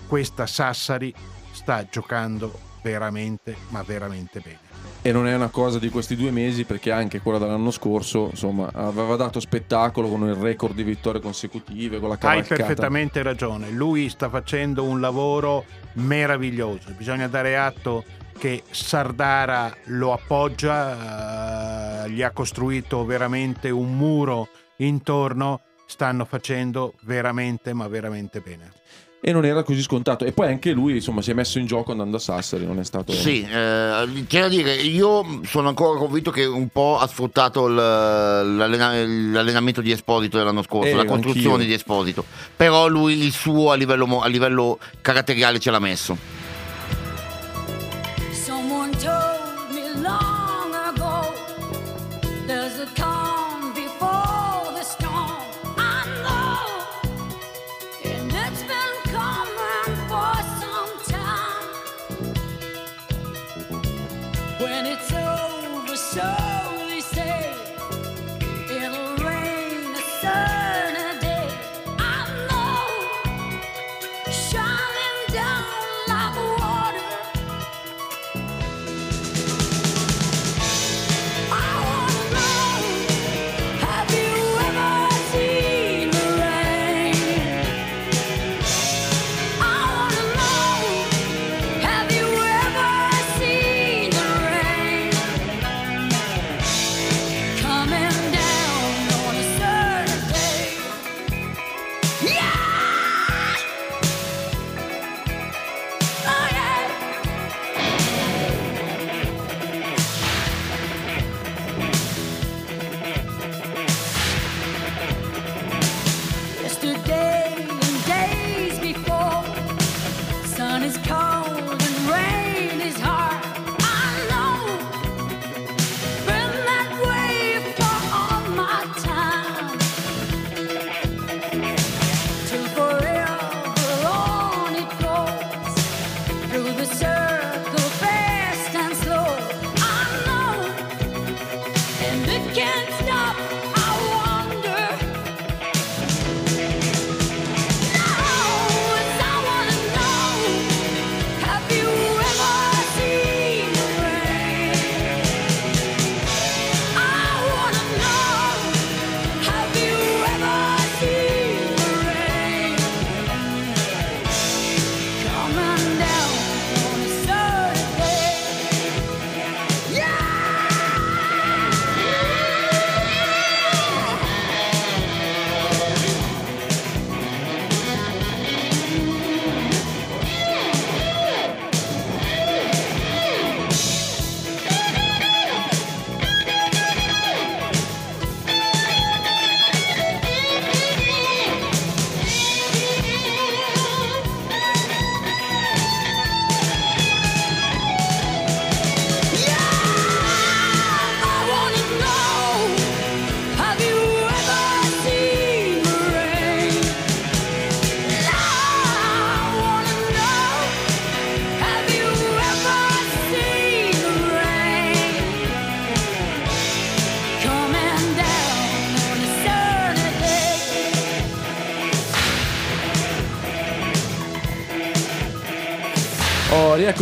[0.07, 1.13] questa Sassari
[1.51, 4.57] sta giocando veramente, ma veramente bene.
[5.03, 8.67] E non è una cosa di questi due mesi perché anche quella dell'anno scorso insomma
[8.73, 12.55] aveva dato spettacolo con il record di vittorie consecutive, con la Hai cavalcata.
[12.55, 18.03] perfettamente ragione, lui sta facendo un lavoro meraviglioso, bisogna dare atto
[18.38, 27.74] che Sardara lo appoggia, eh, gli ha costruito veramente un muro intorno, stanno facendo veramente
[27.74, 28.71] ma veramente bene.
[29.21, 30.24] E non era così scontato.
[30.24, 32.84] E poi anche lui insomma si è messo in gioco andando a Sassari, non è
[32.84, 33.12] stato...
[33.12, 38.93] Sì, eh, c'è da dire, io sono ancora convinto che un po' ha sfruttato l'allena-
[39.04, 41.67] l'allenamento di Esposito dell'anno scorso, Eh, la costruzione anch'io.
[41.67, 42.24] di Esposito,
[42.56, 46.35] però lui il suo a livello, mo- a livello caratteriale ce l'ha messo.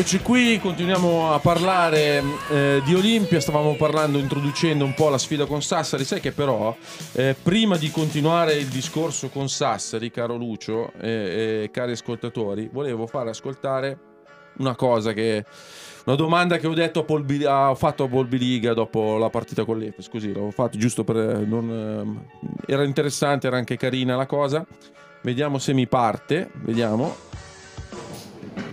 [0.04, 5.45] Rieccoci qui, continuiamo a parlare eh, di Olimpia, stavamo parlando, introducendo un po' la sfida
[5.45, 6.76] con Sassari, sai che però
[7.14, 13.08] eh, prima di continuare il discorso con Sassari, caro Lucio e e cari ascoltatori, volevo
[13.08, 13.97] fare ascoltare
[14.58, 15.45] una cosa che...
[16.04, 19.78] Una domanda che ho, detto a Bi- ho fatto a Biliga dopo la partita con
[19.78, 21.16] l'Efes, così l'ho fatto giusto per...
[21.16, 22.26] eh, Non, ehm,
[22.68, 24.66] era interessante, era anche carina la cosa.
[25.22, 27.16] Vediamo se mi parte, vediamo.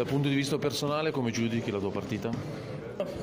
[0.00, 2.30] Dal punto di vista personale, come giudichi la tua partita?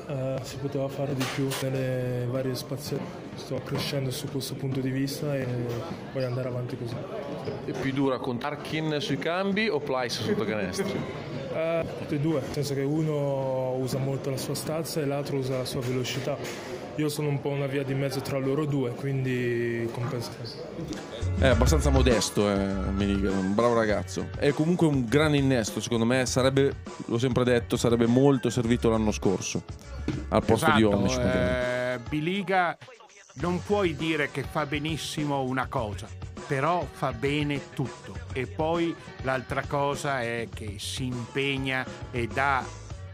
[0.06, 3.02] Eh, si poteva fare di più nelle varie spaziali.
[3.34, 5.44] Sto crescendo su questo punto di vista e
[6.12, 6.94] voglio andare avanti così.
[7.64, 10.86] È più dura con Tarkin sui cambi o Plyce sotto canestro?
[11.52, 15.38] Eh, tutti e due, nel senso che uno usa molto la sua stazza e l'altro
[15.38, 16.36] usa la sua velocità.
[16.98, 20.32] Io sono un po' una via di mezzo tra loro due, quindi compensa.
[21.38, 24.30] È abbastanza modesto, eh, un bravo ragazzo.
[24.36, 26.74] È comunque un gran innesto, secondo me sarebbe,
[27.06, 29.62] l'ho sempre detto, sarebbe molto servito l'anno scorso
[30.30, 31.16] al posto di Esatto, Omic.
[31.18, 31.38] magari.
[31.94, 32.76] eh, Biliga
[33.34, 36.08] non puoi dire che fa benissimo una cosa,
[36.48, 38.12] però fa bene tutto.
[38.32, 38.92] E poi
[39.22, 42.64] l'altra cosa è che si impegna e dà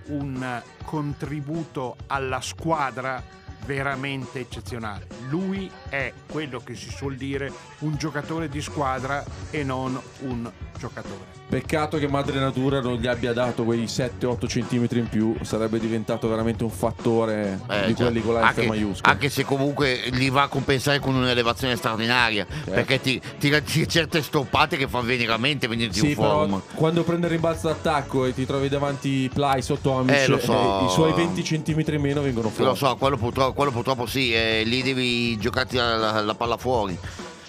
[0.06, 5.06] un contributo alla squadra veramente eccezionale.
[5.28, 11.43] Lui è quello che si suol dire un giocatore di squadra e non un giocatore.
[11.46, 16.26] Peccato che Madre Natura non gli abbia dato quei 7-8 cm in più, sarebbe diventato
[16.26, 18.04] veramente un fattore Eh, di già.
[18.04, 19.12] quelli con la F anche, maiuscola.
[19.12, 24.22] anche se comunque li va a compensare con un'elevazione straordinaria perché ti tira ti- certe
[24.22, 28.34] stoppate che fa veramente venirti Sì, un però forum quando prende il rimbalzo d'attacco e
[28.34, 30.84] ti trovi davanti Ply sotto Amici, Eh, so.
[30.86, 32.70] i suoi 20 cm in meno vengono fuori.
[32.70, 36.56] lo so quello purtroppo, quello purtroppo sì eh, lì devi giocarti la, la- la palla
[36.56, 36.98] fuori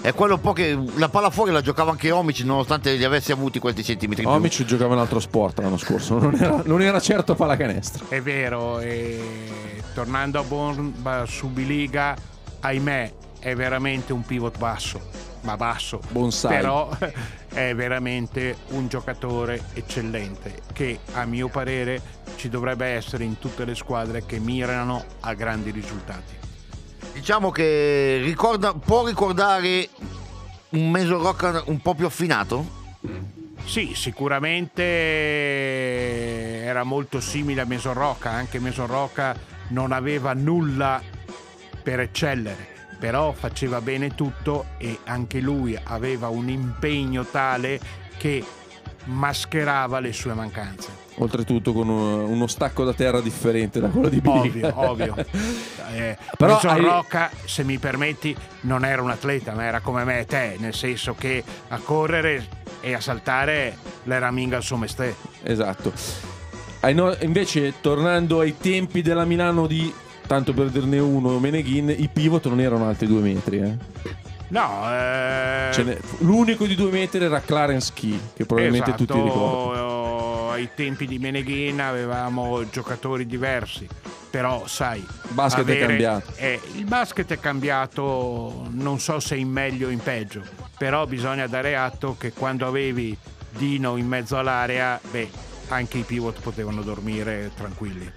[0.06, 3.32] è quello un po' che la palla fuori la giocava anche Omic nonostante li avessi
[3.32, 6.82] avuti questi centimetri in più Omic giocava un altro sport l'anno scorso, non era, non
[6.84, 8.06] era certo pallacanestro.
[8.10, 9.20] È vero, e
[9.96, 12.16] tornando a Born ba- su Biliga,
[12.60, 15.02] ahimè, è veramente un pivot basso,
[15.42, 16.00] ma basso.
[16.10, 16.56] Bonsai.
[16.56, 16.88] Però
[17.52, 22.00] è veramente un giocatore eccellente che a mio parere
[22.36, 26.44] ci dovrebbe essere in tutte le squadre che mirano a grandi risultati.
[27.16, 29.88] Diciamo che ricorda, può ricordare
[30.72, 32.84] un Mason Rock un po' più affinato
[33.64, 34.84] Sì, sicuramente
[36.64, 39.34] era molto simile a Meson Rocca, anche Meson Rocca
[39.70, 41.02] non aveva nulla
[41.82, 42.68] per eccellere,
[43.00, 47.80] però faceva bene tutto e anche lui aveva un impegno tale
[48.18, 48.44] che
[49.06, 51.05] mascherava le sue mancanze.
[51.18, 54.74] Oltretutto con uno, stacco da terra differente da quello di Biliga.
[54.76, 55.26] Ovvio, ovvio.
[55.96, 60.04] Eh, Però Meson hai- Rocca, se mi permetti, non era un atleta, ma era come
[60.04, 62.46] me e te, nel senso che a correre
[62.82, 65.16] e a saltare l'era minga il suo mestiere.
[65.44, 65.94] Esatto.
[67.22, 69.94] Invece, tornando ai tempi della Milano di,
[70.28, 73.60] tanto per dirne uno, Meneghin, i pivot non erano alti due metri.
[73.60, 73.78] eh.
[74.48, 79.85] No, eh, l'unico di due metri era Clarence Key, che probabilmente esatto, tutti ricordano.
[80.56, 83.88] Ai tempi di Meneghin avevamo giocatori diversi,
[84.30, 86.32] però sai, Il basket è cambiato.
[86.38, 90.42] eh, il basket è cambiato, non so se in meglio o in peggio,
[90.78, 93.16] però bisogna dare atto che quando avevi
[93.58, 95.30] Dino in mezzo all'area, beh,
[95.70, 98.12] anche i pivot potevano dormire tranquilli.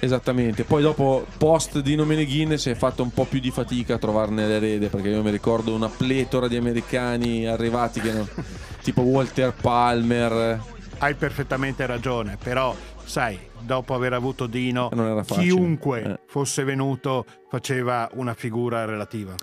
[0.00, 0.64] Esattamente.
[0.64, 4.46] Poi dopo, post Dino Meneghin, si è fatto un po' più di fatica a trovarne
[4.46, 8.28] l'erede, perché io mi ricordo una pletora di americani arrivati che non-
[8.82, 10.76] tipo Walter Palmer.
[11.00, 12.74] Hai perfettamente ragione, però
[13.04, 14.90] sai, dopo aver avuto Dino,
[15.26, 16.18] chiunque Eh.
[16.26, 19.34] fosse venuto faceva una figura relativa.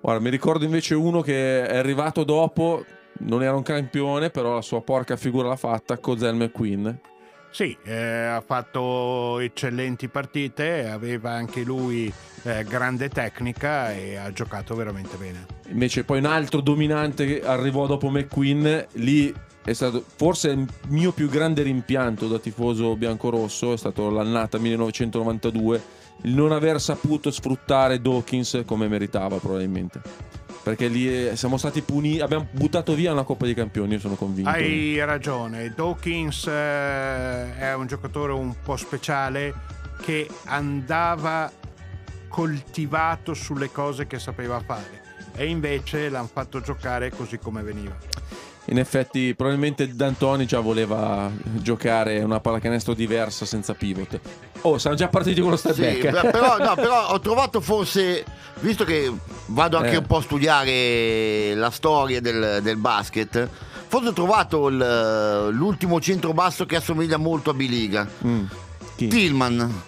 [0.00, 2.86] Guarda, mi ricordo invece uno che è arrivato dopo,
[3.18, 6.98] non era un campione, però la sua porca figura l'ha fatta, Cozel McQueen.
[7.50, 12.10] Sì, eh, ha fatto eccellenti partite, aveva anche lui
[12.44, 15.46] eh, grande tecnica e ha giocato veramente bene.
[15.68, 19.32] Invece poi un altro dominante che arrivò dopo McQueen, lì
[19.64, 25.82] è stato forse il mio più grande rimpianto da tifoso biancorosso, è stato l'annata 1992,
[26.22, 30.00] il non aver saputo sfruttare Dawkins come meritava probabilmente.
[30.62, 34.14] Perché lì eh, siamo stati puniti, abbiamo buttato via una Coppa dei Campioni, io sono
[34.14, 34.50] convinto.
[34.50, 39.54] Hai ragione, Dawkins eh, è un giocatore un po' speciale
[40.02, 41.50] che andava
[42.28, 45.02] coltivato sulle cose che sapeva fare
[45.36, 47.96] e invece l'hanno fatto giocare così come veniva.
[48.68, 54.18] In effetti, probabilmente D'Antoni già voleva giocare una pallacanestro diversa senza pivot.
[54.62, 56.30] Oh, siamo già partiti con lo step Sì, back.
[56.30, 58.24] però, no, però ho trovato forse,
[58.60, 59.12] visto che
[59.46, 59.96] vado anche Eh.
[59.98, 63.46] un po' a studiare la storia del, del basket,
[63.86, 68.08] forse ho trovato il- l'ultimo centro basso che assomiglia molto a Biliga.
[68.26, 68.44] Mm.
[68.96, 69.08] Chi?
[69.08, 69.82] Tillman,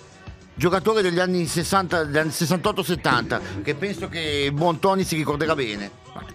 [0.54, 5.90] giocatore degli anni 60, degli anni 68-70, che penso che Tony si ricorderà bene.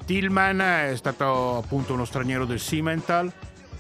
[0.06, 3.32] Tillman è stato appunto uno straniero del Simmental,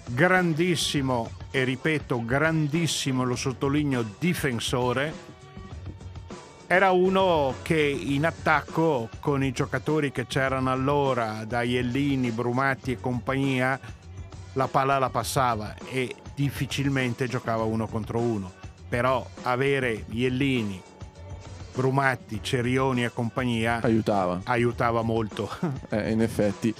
[0.07, 5.29] grandissimo e ripeto grandissimo, lo sottolineo, difensore.
[6.67, 12.99] Era uno che in attacco con i giocatori che c'erano allora, da Iellini, Brumatti e
[12.99, 13.77] compagnia,
[14.53, 18.51] la palla la passava e difficilmente giocava uno contro uno.
[18.87, 20.81] Però avere Iellini,
[21.73, 25.49] Brumatti, Cerioni e compagnia Aiutava, aiutava molto.
[25.89, 26.73] eh, in effetti.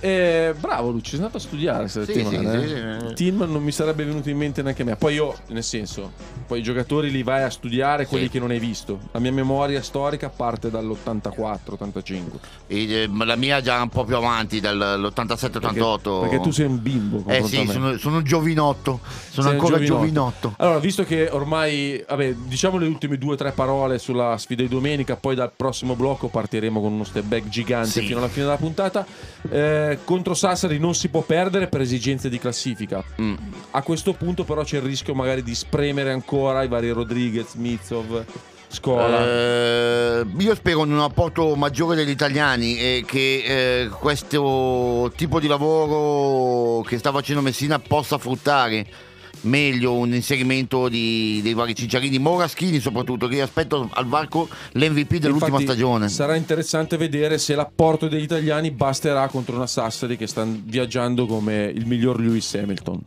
[0.00, 2.50] Eh, bravo Luci, sei andato a studiare questa Sì, settimana.
[2.52, 2.68] sì, eh?
[3.00, 3.14] sì, sì.
[3.14, 4.96] Tillman non mi sarebbe venuto in mente neanche a me.
[4.96, 6.12] Poi io, nel senso,
[6.46, 8.30] poi i giocatori li vai a studiare quelli Sì.
[8.30, 8.98] che non hai visto.
[9.12, 12.22] La mia memoria storica parte dall'84-85.
[12.68, 16.20] E, eh, la mia è già un po' più avanti, dall'87-88.
[16.20, 17.24] Perché tu sei un bimbo.
[17.26, 19.00] Eh sì, sono, sono un giovinotto.
[19.30, 20.54] Sono Sei ancora giovinotto.
[20.58, 24.68] Allora, visto che ormai, vabbè, diciamo le ultime due o tre parole sulla sfida di
[24.68, 28.06] domenica, poi dal prossimo blocco partiremo con uno step back gigante Sì.
[28.06, 29.06] fino alla fine della puntata.
[29.50, 33.02] Eh, contro Sassari non si può perdere per esigenze di classifica.
[33.20, 33.34] Mm.
[33.72, 38.24] A questo punto, però, c'è il rischio magari di spremere ancora i vari Rodriguez, Mizov,
[38.68, 39.24] Scola.
[39.24, 43.42] Eh, io spero in un apporto maggiore degli italiani e che
[43.82, 48.86] eh, questo tipo di lavoro che sta facendo Messina possa fruttare
[49.48, 55.16] meglio un inserimento di- dei vari cinciarini Moraschini soprattutto che io aspetto al varco l'MVP
[55.16, 60.26] dell'ultima Infatti, stagione Sarà interessante vedere se l'apporto degli italiani basterà contro una Sassari che
[60.26, 63.00] sta viaggiando come il miglior Lewis Hamilton.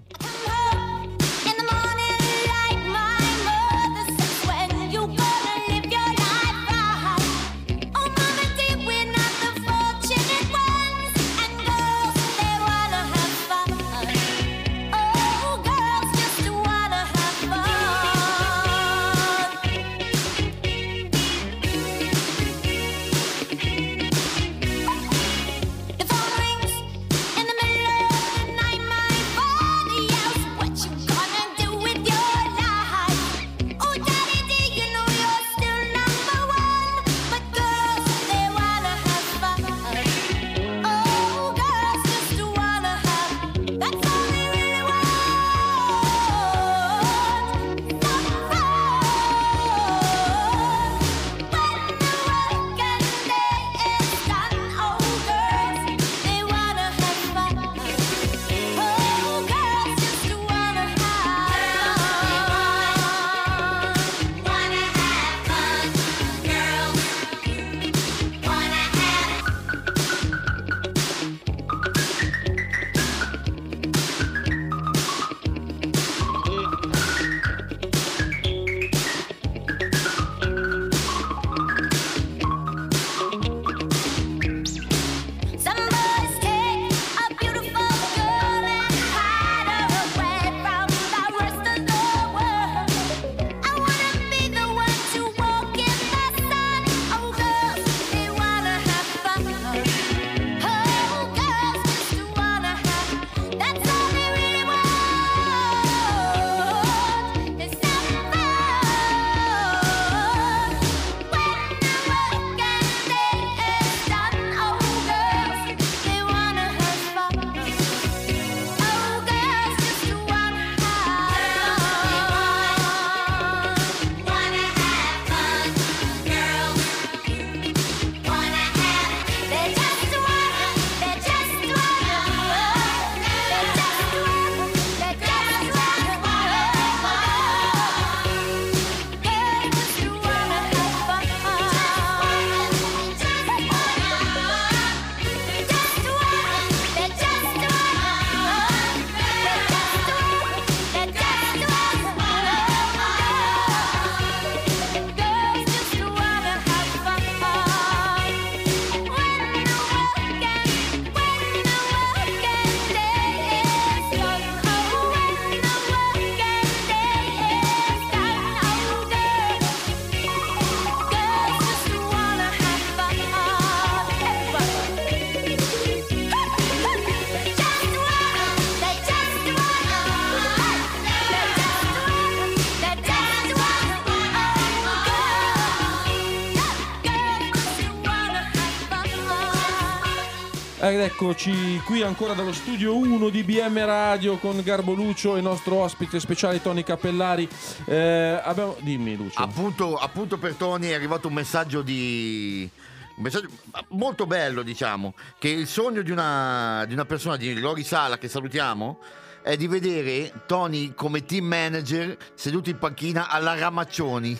[190.92, 195.44] Ed eccoci qui ancora dallo studio 1 di BM Radio con Garbo Lucio e il
[195.44, 197.48] nostro ospite speciale Tony Cappellari.
[197.86, 198.76] Eh, abbiamo...
[198.82, 199.39] Dimmi Lucio.
[199.39, 202.70] Appunto, appunto per Tony è arrivato un messaggio di.
[203.16, 203.48] Un messaggio
[203.92, 205.14] molto bello, diciamo.
[205.39, 209.00] Che il sogno di una, di una persona, di Lori Sala, che salutiamo,
[209.44, 214.38] è di vedere Tony come team manager seduto in panchina alla Ramaccioni,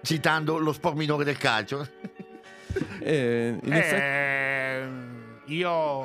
[0.00, 1.86] citando lo sport minore del calcio.
[3.00, 5.11] Eh, in effetti- Eh,
[5.52, 6.04] io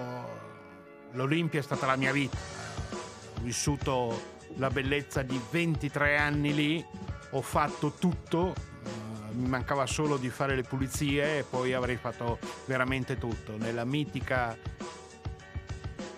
[1.11, 2.37] l'Olimpia è stata la mia vita.
[2.37, 6.85] Ho vissuto la bellezza di 23 anni lì,
[7.31, 8.53] ho fatto tutto.
[8.83, 13.57] eh, Mi mancava solo di fare le pulizie e poi avrei fatto veramente tutto.
[13.57, 14.57] Nella mitica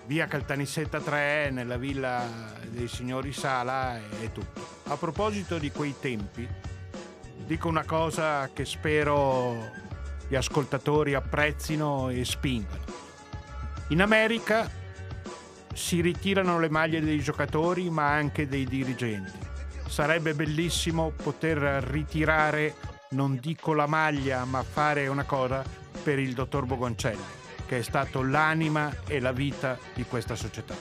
[0.05, 2.25] via Caltanissetta 3, nella villa
[2.67, 4.77] dei signori Sala e tutto.
[4.86, 6.47] A proposito di quei tempi,
[7.45, 9.69] dico una cosa che spero
[10.27, 12.88] gli ascoltatori apprezzino e spingano.
[13.89, 14.69] In America
[15.73, 19.37] si ritirano le maglie dei giocatori ma anche dei dirigenti.
[19.87, 22.75] Sarebbe bellissimo poter ritirare,
[23.11, 25.63] non dico la maglia, ma fare una cosa
[26.03, 27.23] per il dottor Bogoncelli,
[27.65, 30.75] che è stato l'anima e la vita di questa società.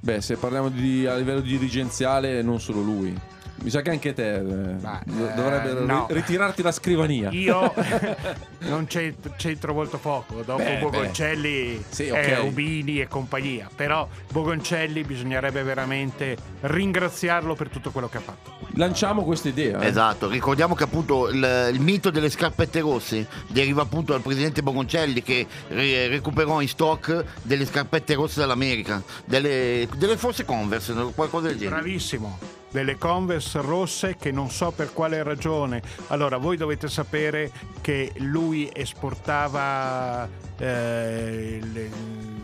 [0.00, 3.16] Beh, se parliamo di, a livello dirigenziale, non solo lui.
[3.62, 6.06] Mi sa che anche te eh, Ma, eh, dovrebbero ri- no.
[6.10, 7.30] ritirarti la scrivania.
[7.30, 7.72] Io
[8.68, 12.40] non c'entro, molto poco, dopo Beh, Bogoncelli, Sì, eh, ok.
[12.42, 18.52] Rubini e compagnia, però Bogoncelli bisognerebbe veramente ringraziarlo per tutto quello che ha fatto.
[18.76, 19.80] Lanciamo questa idea.
[19.80, 19.86] eh.
[19.86, 25.22] Esatto, ricordiamo che appunto il, il mito delle scarpette rosse deriva appunto dal presidente Bogoncelli
[25.22, 31.56] che re- recuperò in stock delle scarpette rosse dall'America, delle, delle forse Converse, qualcosa del
[31.56, 31.80] genere.
[31.80, 32.38] Bravissimo.
[32.74, 35.80] Delle Converse rosse che non so per quale ragione.
[36.08, 41.90] Allora, voi dovete sapere che lui esportava eh, il,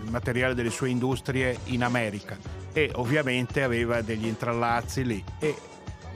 [0.09, 2.39] materiale delle sue industrie in America
[2.72, 5.53] e ovviamente aveva degli intrallazzi lì e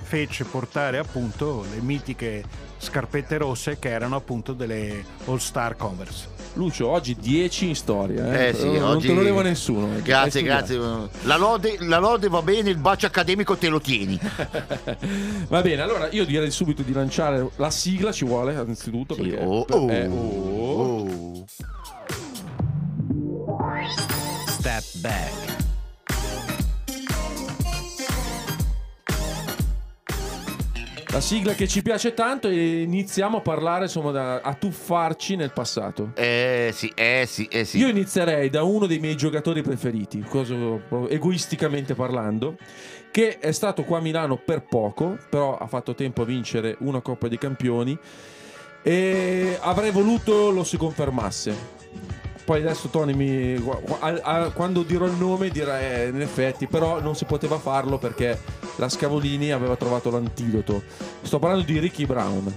[0.03, 2.45] fece portare appunto le mitiche
[2.79, 6.33] scarpette rosse che erano appunto delle All Star Converse.
[6.57, 8.33] Lucio, oggi 10 in storia.
[8.33, 9.97] Eh, Eh sì, non oggi- te lo levo nessuno.
[9.97, 10.03] eh.
[10.03, 10.79] Grazie, grazie.
[11.23, 14.17] La lode, la lode va bene, il bacio accademico te lo tieni.
[15.49, 19.15] Va bene, allora io direi subito di lanciare la sigla, ci vuole anzitutto.
[19.15, 21.09] Sì, perché, oh, oh, eh, oh.
[21.09, 21.45] oh.
[24.47, 25.54] Step back.
[31.15, 35.53] La sigla che ci piace tanto e iniziamo a parlare, insomma, da, a tuffarci nel
[35.53, 36.11] passato.
[36.17, 37.79] Eh sì, eh sì, eh sì.
[37.79, 40.57] Io inizierei da uno dei miei giocatori preferiti, cosa-
[41.09, 42.57] egoisticamente parlando,
[43.13, 47.01] che è stato qua a Milano per poco, però ha fatto tempo a vincere una
[47.01, 47.97] Coppa dei Campioni
[48.83, 51.84] e avrei voluto lo si confermasse.
[52.45, 53.55] Poi adesso Tony mi,
[54.01, 57.97] a- a- quando dirò il nome dirà eh, in effetti, però non si poteva farlo
[57.97, 58.39] perché
[58.77, 60.83] la Scavolini aveva trovato l'antidoto.
[61.23, 62.55] Sto parlando di Ricky Brown.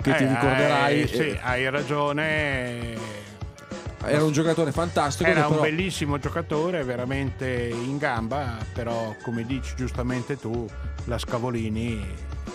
[0.00, 2.94] Che ti Eh, ricorderai, eh, sì, eh, hai ragione.
[4.04, 5.28] era un giocatore fantastico.
[5.28, 10.64] Era che un però- bellissimo giocatore, veramente in gamba, però come dici giustamente tu,
[11.06, 12.00] la Scavolini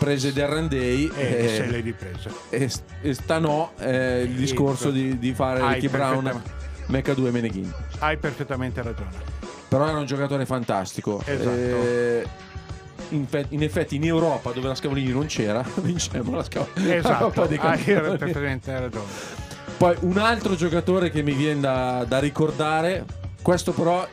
[0.01, 2.31] prese del Rendei eh, e, se l'è ripresa.
[2.49, 2.67] e,
[3.03, 6.41] e stanò eh, il discorso di, di fare Hai Ricky Brown
[6.87, 9.11] Mecca 2 Meneghin Hai perfettamente ragione.
[9.67, 11.49] però era un giocatore fantastico Esatto.
[11.51, 12.25] Eh,
[13.09, 17.45] in, fe- in effetti in Europa dove la Scavolini non c'era vincemmo la Scavolini Esatto,
[17.45, 19.05] dei hai perfettamente ragione.
[19.77, 23.05] poi un altro giocatore che mi viene da, da ricordare
[23.43, 24.07] questo però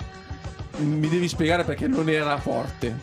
[0.80, 2.94] mi devi spiegare perché non era forte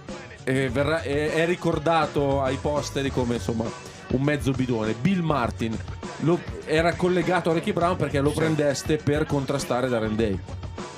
[0.48, 3.66] E verrà- è, è ricordato ai posteri come insomma
[4.10, 5.76] un mezzo bidone Bill Martin
[6.20, 10.40] lo- era collegato a Ricky Brown perché lo prendeste per contrastare da Rendei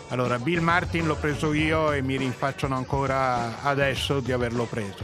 [0.09, 5.03] Allora, Bill Martin l'ho preso io e mi rinfacciano ancora adesso di averlo preso.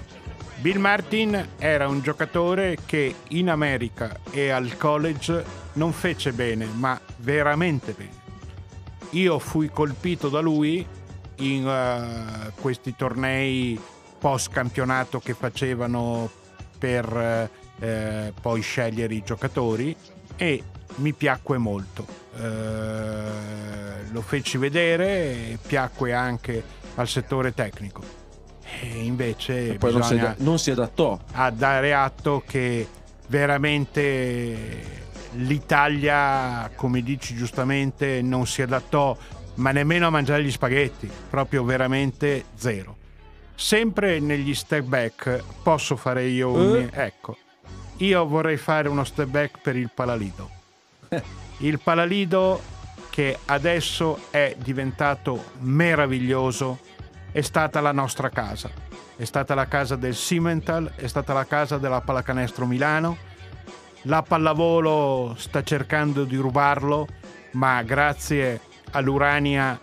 [0.59, 6.97] Bill Martin era un giocatore che in America e al college non fece bene, ma
[7.17, 8.21] veramente bene.
[9.11, 10.85] Io fui colpito da lui
[11.37, 13.77] in eh, questi tornei
[14.24, 16.32] post campionato che facevano
[16.80, 17.49] per
[17.80, 19.93] eh, poi scegliere i giocatori
[20.38, 20.63] e
[20.95, 22.07] mi piacque molto.
[22.38, 26.63] Eh, lo feci vedere e piacque anche
[26.95, 28.01] al settore tecnico.
[28.80, 32.88] E invece e poi non si, non si adattò a dare atto che
[33.28, 35.01] veramente
[35.34, 39.17] l'Italia, come dici giustamente, non si adattò,
[39.55, 43.01] ma nemmeno a mangiare gli spaghetti, proprio veramente zero.
[43.64, 46.76] Sempre negli step back posso fare io un...
[46.76, 46.89] Eh?
[46.91, 47.38] Ecco,
[47.99, 50.49] io vorrei fare uno step back per il Palalido.
[51.59, 52.61] Il Palalido
[53.09, 56.80] che adesso è diventato meraviglioso
[57.32, 58.70] è stata la nostra casa.
[59.16, 63.16] È stata la casa del Cimental, è stata la casa della Pallacanestro Milano.
[64.01, 67.07] La pallavolo sta cercando di rubarlo,
[67.51, 68.59] ma grazie
[68.91, 69.80] all'Urania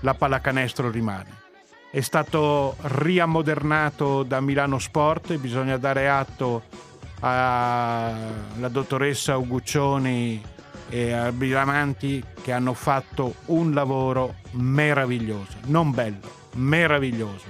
[0.00, 1.40] la pallacanestro rimane.
[1.92, 6.62] È stato riammodernato da Milano Sport e bisogna dare atto
[7.20, 8.16] alla
[8.70, 10.42] dottoressa Uguccioni
[10.88, 17.44] e a Bilamanti che hanno fatto un lavoro meraviglioso, non bello, meraviglioso.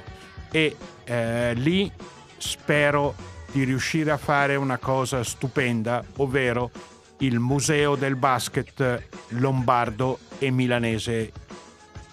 [0.50, 0.74] E
[1.04, 1.88] eh, lì
[2.36, 3.14] spero
[3.52, 6.68] di riuscire a fare una cosa stupenda, ovvero
[7.18, 11.30] il museo del basket lombardo e milanese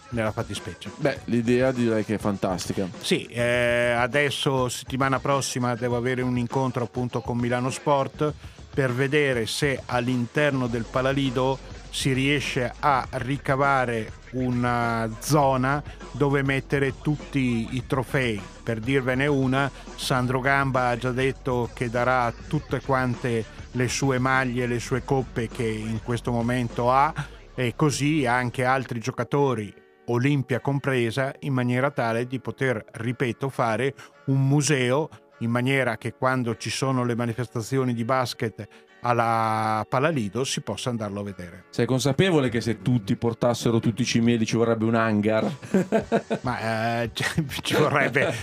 [0.09, 0.91] nella fattispecie.
[0.95, 2.87] Beh, l'idea direi che è fantastica.
[2.99, 8.33] Sì, eh, adesso settimana prossima devo avere un incontro appunto con Milano Sport
[8.73, 11.57] per vedere se all'interno del Palalido
[11.89, 15.81] si riesce a ricavare una zona
[16.11, 18.39] dove mettere tutti i trofei.
[18.63, 24.67] Per dirvene una, Sandro Gamba ha già detto che darà tutte quante le sue maglie,
[24.67, 27.13] le sue coppe che in questo momento ha
[27.55, 29.73] e così anche altri giocatori,
[30.11, 33.93] Olimpia compresa, in maniera tale di poter, ripeto, fare
[34.25, 38.67] un museo in maniera che quando ci sono le manifestazioni di basket
[39.01, 41.63] alla Palalido si possa andarlo a vedere.
[41.69, 45.49] Sei consapevole che se tutti portassero tutti i cimieli ci vorrebbe un hangar?
[46.41, 47.25] Ma eh, ci-
[47.61, 48.33] ci vorrebbe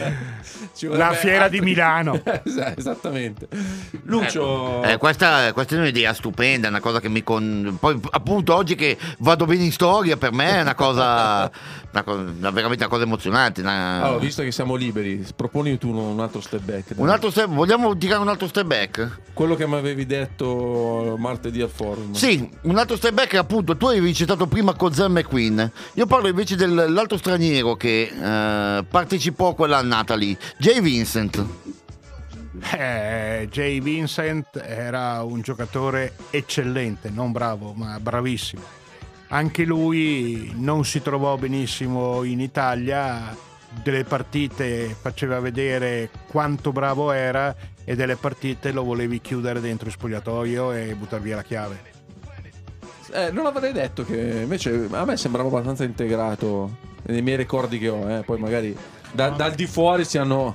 [0.74, 2.20] Ci la fiera di Milano.
[2.76, 3.48] Esattamente.
[4.04, 7.76] Lucio, Eh, questa, questa è un'idea stupenda, una cosa che mi con...
[7.78, 11.50] Poi appunto oggi che vado bene in storia per me è una cosa,
[11.92, 13.60] una cosa- una- veramente una cosa emozionante.
[13.60, 16.94] una- allora, visto che siamo liberi, proponi tu un- un altro step back.
[16.94, 17.02] dai.
[17.02, 19.18] Un altro step, vogliamo tirare un altro step back?
[19.32, 20.45] Quello che mi avevi detto
[21.18, 22.12] martedì al forum.
[22.12, 26.56] Sì, un altro step back appunto, tu avevi citato prima Kozan McQueen, io parlo invece
[26.56, 31.44] dell'altro straniero che eh, partecipò a quella annata lì, Jay Vincent.
[32.74, 38.62] Eh, Jay Vincent era un giocatore eccellente, non bravo, ma bravissimo.
[39.28, 43.36] Anche lui non si trovò benissimo in Italia,
[43.82, 47.54] delle partite faceva vedere quanto bravo era
[47.88, 51.94] e delle partite lo volevi chiudere dentro il spogliatoio e buttare via la chiave.
[53.12, 57.88] Eh, non avrei detto che invece a me sembrava abbastanza integrato nei miei ricordi che
[57.88, 58.22] ho, eh.
[58.24, 58.76] poi magari
[59.12, 60.52] da- dal di fuori si hanno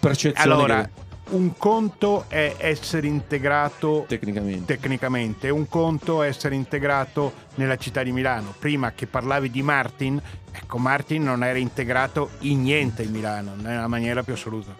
[0.00, 4.74] percezioni Allora, che- un conto è essere integrato tecnicamente.
[4.74, 8.54] tecnicamente, un conto è essere integrato nella città di Milano.
[8.58, 10.20] Prima che parlavi di Martin,
[10.50, 14.74] ecco, Martin non era integrato in niente in Milano, nella maniera più assoluta.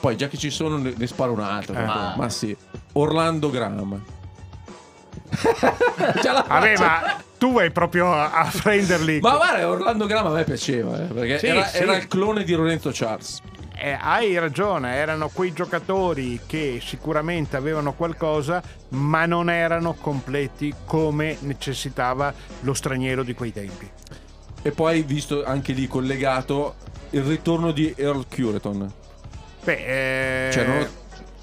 [0.00, 1.74] Poi già che ci sono ne, ne sparo un altro.
[1.76, 1.84] Eh.
[1.84, 2.56] Ma, ma sì,
[2.94, 4.02] Orlando Graham.
[6.48, 9.20] Vabbè, ma tu vai proprio a, a prenderli.
[9.20, 11.76] Ma guarda, Orlando Graham a me piaceva, eh, perché Sì, era, sì.
[11.78, 13.40] era il clone di Lorenzo Charles.
[13.82, 21.38] Eh, hai ragione, erano quei giocatori che sicuramente avevano qualcosa, ma non erano completi come
[21.40, 23.88] necessitava lo straniero di quei tempi.
[24.62, 26.74] E poi, visto anche lì collegato,
[27.10, 28.92] il ritorno di Earl Cureton.
[29.62, 30.88] Beh, eh, Cioè, non-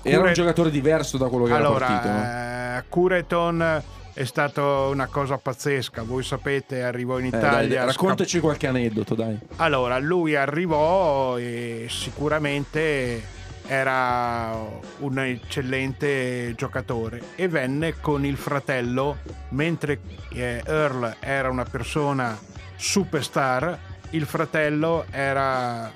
[0.01, 2.23] era un giocatore diverso da quello che allora, era partito, no?
[2.23, 6.01] eh, Cureton è stata una cosa pazzesca.
[6.03, 7.83] Voi sapete, arrivò in Eh, dai, Italia.
[7.85, 9.37] raccontaci qualche aneddoto, dai.
[9.57, 13.35] Allora, lui arrivò e sicuramente
[13.67, 14.55] era
[14.99, 19.17] un eccellente giocatore e venne con il fratello,
[19.49, 19.99] mentre
[20.33, 22.35] eh, Earl era una persona
[22.77, 23.77] superstar,
[24.11, 25.91] il fratello era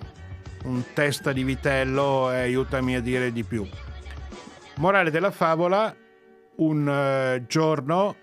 [0.66, 3.68] un testa di vitello e aiutami a dire di più.
[4.76, 5.96] Morale della favola,
[6.58, 8.16] un eh, giorno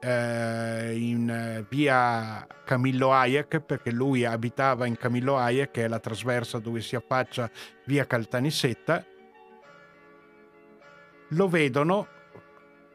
[0.00, 5.98] eh, in eh, via Camillo Hayek, perché lui abitava in Camillo Hayek, che è la
[5.98, 7.50] trasversa dove si affaccia
[7.86, 9.04] via Caltanissetta,
[11.30, 12.06] lo vedono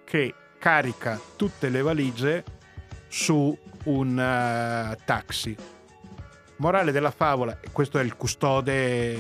[0.06, 2.44] che carica tutte le valigie
[3.08, 5.56] su un eh, taxi.
[6.62, 9.18] Morale della favola, questo è il custode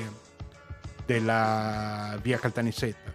[1.07, 3.11] della via Caltanissetta.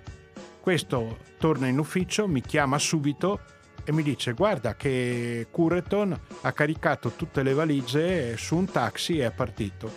[0.61, 3.39] Questo torna in ufficio, mi chiama subito
[3.85, 9.27] e mi dice guarda che Cureton ha caricato tutte le valigie su un taxi e
[9.27, 9.89] è partito.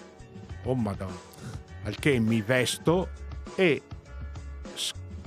[0.66, 1.18] Oh madonna.
[1.86, 3.10] Al che mi vesto
[3.56, 3.82] e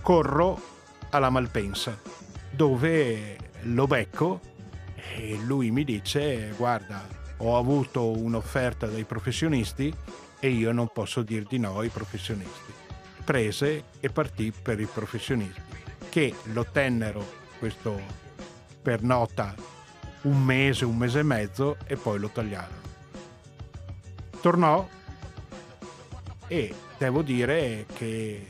[0.00, 0.62] corro
[1.10, 2.00] alla Malpensa
[2.52, 4.40] dove lo becco
[4.94, 9.94] e lui mi dice guarda ho avuto un'offerta dai professionisti
[10.38, 12.72] e io non posso dir di no ai professionisti
[13.24, 15.60] prese e partì per i professionisti
[16.08, 17.24] che lo tennero
[17.58, 18.00] questo
[18.82, 19.54] per nota
[20.22, 22.80] un mese, un mese e mezzo e poi lo tagliarono.
[24.40, 24.86] Tornò
[26.48, 28.46] e devo dire che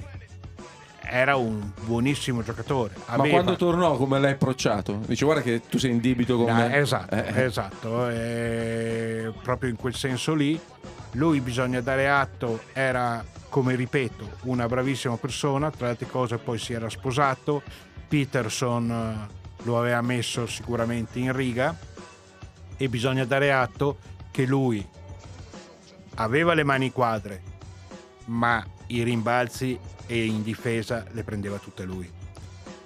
[1.04, 2.94] era un buonissimo giocatore.
[3.06, 5.00] Ma Aveva- quando tornò, come l'hai approcciato?
[5.06, 6.76] Dice, guarda che tu sei in debito con Ah, me.
[6.78, 10.58] esatto, Eh, esatto, eh, proprio in quel senso lì.
[11.12, 16.58] Lui, bisogna dare atto, era, come ripeto, una bravissima persona, tra le altre cose poi
[16.58, 17.62] si era sposato,
[18.08, 21.76] Peterson eh, lo aveva messo sicuramente in riga
[22.76, 23.98] e bisogna dare atto
[24.30, 24.84] che lui
[26.16, 27.42] aveva le mani quadre,
[28.26, 32.08] ma i rimbalzi e in difesa le prendeva tutte lui.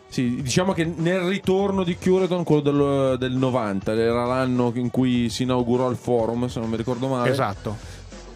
[0.09, 5.29] Sì, diciamo che nel ritorno di Curedon, quello del, del 90, era l'anno in cui
[5.29, 7.31] si inaugurò il forum, se non mi ricordo male.
[7.31, 7.77] Esatto.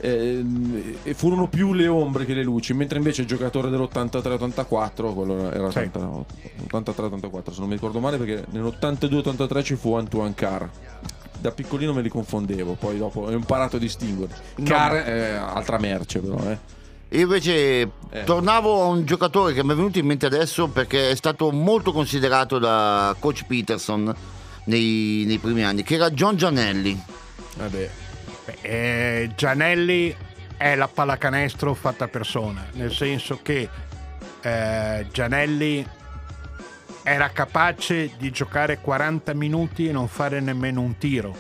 [0.01, 5.51] ehm, e furono più le ombre che le luci, mentre invece il giocatore dell'83-84, quello
[5.53, 5.89] era Sì.
[6.73, 10.65] 83-84 se non mi ricordo male, perché nell'82-83 ci fu Antoine Carr.
[11.41, 14.35] Da piccolino me li confondevo, poi dopo ho imparato a distinguere.
[14.63, 16.59] Carr è altra merce però, eh.
[17.13, 18.25] Io invece Eh.
[18.25, 21.93] tornavo a un giocatore che mi è venuto in mente adesso perché è stato molto
[21.93, 24.15] considerato da coach Peterson
[24.65, 27.03] nei, nei primi anni, che era John Gianelli.
[27.57, 27.91] Vabbè.
[28.45, 30.15] Beh, eh, Gianelli
[30.57, 33.69] è la pallacanestro fatta persona, nel senso che
[34.43, 35.85] eh, Gianelli
[37.03, 41.35] era capace di giocare 40 minuti e non fare nemmeno un tiro.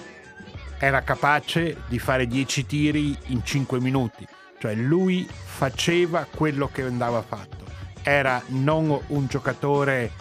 [0.78, 4.26] Era capace di fare 10 tiri in 5 minuti.
[4.60, 7.64] Cioè lui faceva quello che andava fatto.
[8.02, 10.12] Era non un giocatore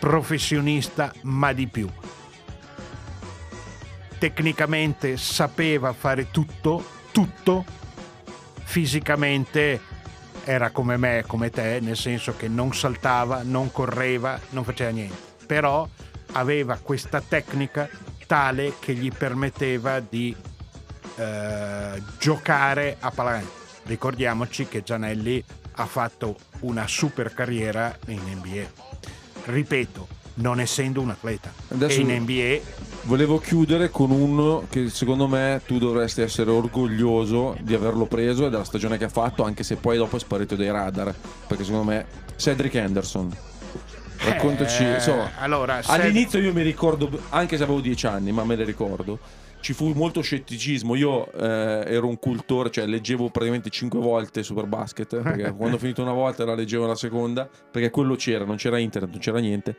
[0.00, 1.88] professionista, ma di più.
[4.18, 7.64] Tecnicamente sapeva fare tutto, tutto,
[8.64, 9.80] fisicamente
[10.42, 15.16] era come me, come te, nel senso che non saltava, non correva, non faceva niente,
[15.46, 15.88] però
[16.32, 17.88] aveva questa tecnica
[18.26, 20.34] tale che gli permetteva di
[21.16, 23.60] eh, giocare a pallacanestro.
[23.84, 25.42] Ricordiamoci che Gianelli
[25.76, 28.66] ha fatto una super carriera in NBA.
[29.44, 31.52] Ripeto, non essendo un atleta.
[31.68, 32.60] Adesso- E in NBA
[33.04, 38.50] Volevo chiudere con uno che secondo me tu dovresti essere orgoglioso di averlo preso e
[38.50, 41.12] della stagione che ha fatto, anche se poi dopo è sparito dai radar.
[41.48, 42.06] Perché secondo me
[42.36, 43.36] Cedric Henderson.
[44.18, 44.84] Raccontaci.
[44.84, 48.54] Eh, insomma, allora, Ced- all'inizio io mi ricordo, anche se avevo dieci anni, ma me
[48.54, 49.18] le ricordo.
[49.62, 50.96] Ci fu molto scetticismo.
[50.96, 55.22] Io eh, ero un cultore, cioè leggevo praticamente cinque volte Superbasket.
[55.22, 57.48] Perché quando ho finito una volta la leggevo la seconda.
[57.70, 59.76] Perché quello c'era, non c'era internet, non c'era niente.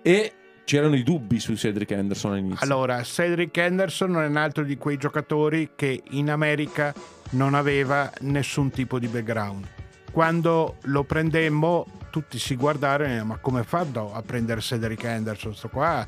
[0.00, 0.32] E
[0.64, 2.64] c'erano i dubbi su Cedric Henderson all'inizio.
[2.64, 6.94] Allora, Cedric Henderson è un altro di quei giocatori che in America
[7.30, 9.66] non aveva nessun tipo di background.
[10.10, 15.54] Quando lo prendemmo, tutti si guardarono e ma come fa a prendere Cedric Henderson?
[15.54, 16.06] Sto qua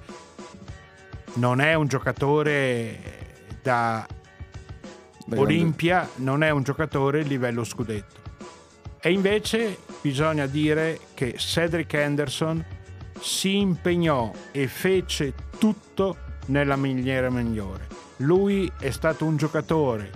[1.35, 2.99] non è un giocatore
[3.63, 4.07] da
[5.35, 8.21] Olimpia, non è un giocatore livello scudetto.
[9.01, 12.65] E invece bisogna dire che Cedric Henderson
[13.21, 16.17] si impegnò e fece tutto
[16.47, 17.87] nella maniera migliore.
[18.19, 20.11] Lui è stato un giocatore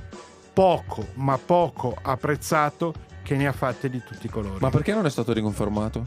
[0.53, 4.59] poco, ma poco apprezzato che ne ha fatte di tutti i colori.
[4.61, 6.05] Ma perché non è stato riconfermato?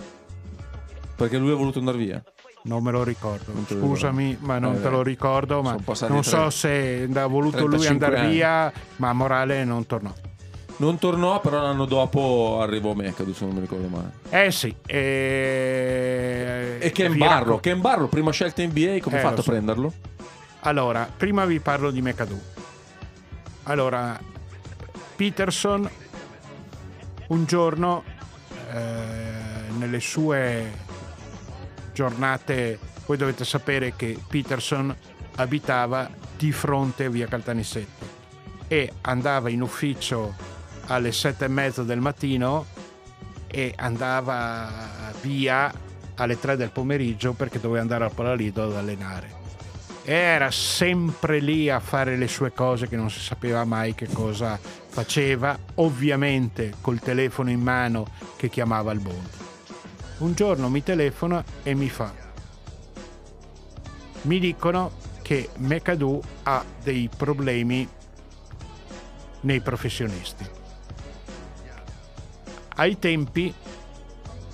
[1.16, 2.24] Perché lui ha voluto andare via.
[2.62, 4.45] Non me lo ricordo, scusami, ricordo.
[4.47, 5.62] ma non Eh, te lo ricordo.
[5.62, 8.34] Ma non tre- so se ha voluto lui 35 andare anni.
[8.34, 10.14] via, ma Morale non tornò.
[10.78, 14.12] Non tornò, però l'anno dopo arrivò McAdoo, se non mi ricordo male.
[14.30, 19.20] Eh sì, e, E Ken vi Barlow, racco- Ken Barlow, prima scelta NBA, come Eh,
[19.20, 19.49] ha fatto lo a so.
[19.51, 19.93] prenderlo?
[20.62, 22.39] Allora, prima vi parlo di McAdoo.
[23.64, 24.18] Allora,
[25.16, 25.89] Peterson
[27.28, 28.03] un giorno
[28.74, 30.88] eh, nelle sue
[32.00, 34.95] giornate, voi dovete sapere che Peterson
[35.36, 38.08] abitava di fronte a via Caltanissette
[38.70, 40.34] e andava in ufficio
[40.88, 42.68] alle sette e mezza del mattino
[43.47, 45.74] e andava via
[46.16, 49.36] alle tre del pomeriggio perché doveva andare al Palalido ad allenare
[50.06, 54.58] era sempre lì a fare le sue cose che non si sapeva mai che cosa
[54.88, 59.49] faceva, ovviamente col telefono in mano che chiamava il Bond.
[60.20, 62.13] Un giorno mi telefona e mi fa:
[64.24, 64.91] Mi dicono
[65.22, 67.88] che McAdoo ha dei problemi
[69.41, 70.45] nei professionisti.
[72.76, 73.53] Ai tempi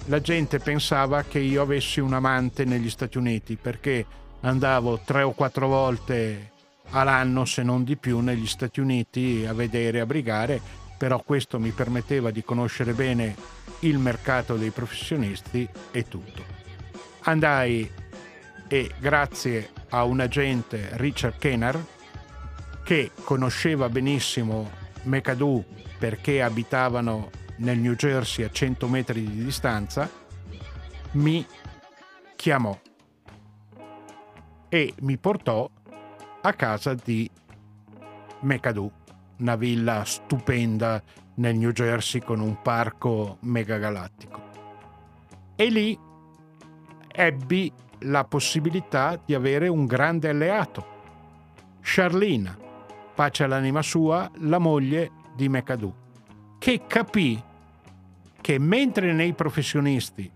[0.06, 4.06] la gente pensava che io avessi un amante negli Stati Uniti perché
[4.42, 6.52] andavo tre o quattro volte
[6.90, 10.62] all'anno, se non di più, negli Stati Uniti a vedere, a brigare,
[10.98, 13.55] però questo mi permetteva di conoscere bene
[13.88, 16.44] il mercato dei professionisti e tutto.
[17.22, 17.90] Andai
[18.68, 21.84] e grazie a un agente Richard Kenner
[22.84, 24.70] che conosceva benissimo
[25.04, 25.64] McAdoo
[25.98, 30.10] perché abitavano nel New Jersey a 100 metri di distanza,
[31.12, 31.46] mi
[32.36, 32.78] chiamò
[34.68, 35.70] e mi portò
[36.42, 37.30] a casa di
[38.42, 38.92] McAdoo,
[39.38, 41.02] una villa stupenda
[41.36, 44.42] nel New Jersey con un parco megagalattico.
[45.56, 45.98] E lì
[47.08, 50.94] ebbi la possibilità di avere un grande alleato,
[51.82, 52.58] Charlene,
[53.14, 55.96] pace all'anima sua, la moglie di McAdoo,
[56.60, 57.42] che capì
[58.42, 60.30] che mentre nei professionisti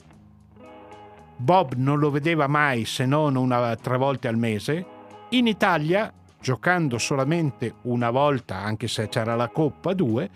[1.41, 4.85] Bob non lo vedeva mai se non una tre volte al mese,
[5.29, 10.29] in Italia, giocando solamente una volta, anche se c'era la Coppa 2,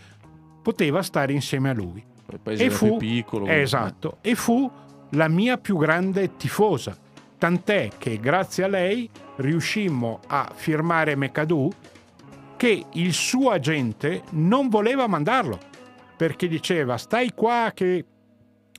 [0.64, 2.04] poteva stare insieme a lui.
[2.32, 3.46] Il paese E fu, più piccolo.
[3.46, 4.70] esatto, e fu
[5.12, 6.98] la mia più grande tifosa.
[7.38, 11.70] Tant'è che grazie a lei riuscimmo a firmare McAdoo
[12.58, 15.60] che il suo agente non voleva mandarlo
[16.16, 18.06] perché diceva stai qua che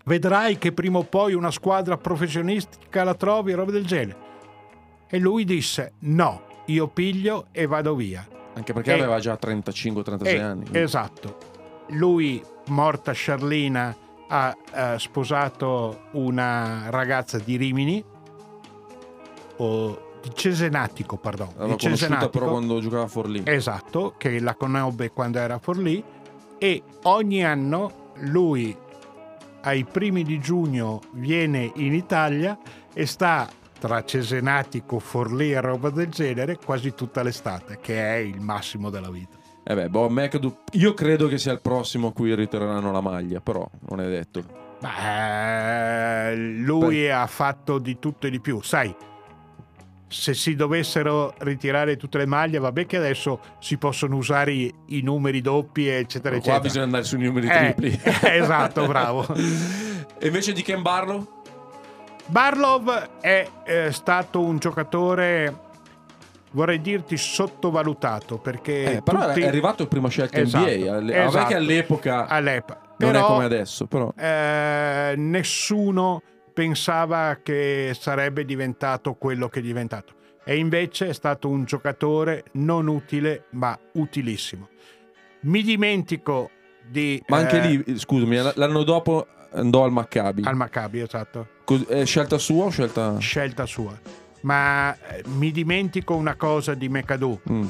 [0.05, 4.17] vedrai che prima o poi una squadra professionistica la trovi roba del genere.
[5.09, 8.27] E lui disse no, io piglio e vado via.
[8.55, 10.65] Anche perché E- aveva già 35-36 Eh, anni.
[10.73, 11.37] Esatto.
[11.89, 13.95] Lui, morta Charlina,
[14.29, 18.05] ha eh, sposato una ragazza di Rimini,
[19.57, 21.49] o di Cesenatico, pardon.
[21.57, 22.31] L'aveva di Cesenatico.
[22.31, 23.43] però quando giocava a Forlì.
[23.45, 26.03] Esatto, che la conobbe quando era a Forlì
[26.59, 28.77] e ogni anno lui
[29.63, 32.59] ai primi di giugno viene in Italia
[32.93, 38.41] e sta tra Cesenatico, Forlì e roba del genere quasi tutta l'estate, che è il
[38.41, 39.37] massimo della vita.
[39.67, 43.41] Eh beh, Bob McAdoo, io credo che sia il prossimo a cui ritireranno la maglia,
[43.41, 44.43] però non è detto.
[44.81, 48.95] Beh, lui ha fatto di tutto e di più, sai.
[50.07, 55.01] Se si dovessero ritirare tutte le maglie, vabbè che adesso si possono usare i, i
[55.01, 56.61] numeri doppi, eccetera, Qua eccetera.
[56.61, 58.01] bisogna andare sui numeri Eh, tripli.
[58.31, 59.27] esatto, bravo.
[59.35, 61.27] e invece di Ken Barlow?
[62.27, 65.63] Barlov è eh, stato un giocatore,
[66.55, 70.95] vorrei dirti, sottovalutato perché Eh, però tutti- è arrivato il primo scelta Esatto, NBA.
[70.97, 71.47] alle- vabbè esatto.
[71.49, 72.81] che all'epoca all'epoca.
[72.97, 74.13] non Però, è come adesso, però.
[74.17, 80.15] eh, nessuno pensava che sarebbe diventato quello che è diventato.
[80.45, 84.69] E invece è stato un giocatore non utile, ma utilissimo.
[85.41, 86.51] Mi dimentico
[86.87, 87.21] di...
[87.29, 90.43] Ma anche eh, lì, scusami, l'anno dopo andò al Maccabi.
[90.45, 91.49] Al Maccabi, esatto.
[91.65, 93.19] Cos- scelta sua o scelta...
[93.19, 93.99] Scelta sua.
[94.45, 97.41] Ma eh, mi dimentico una cosa di McAdoo.
[97.51, 97.67] Mm.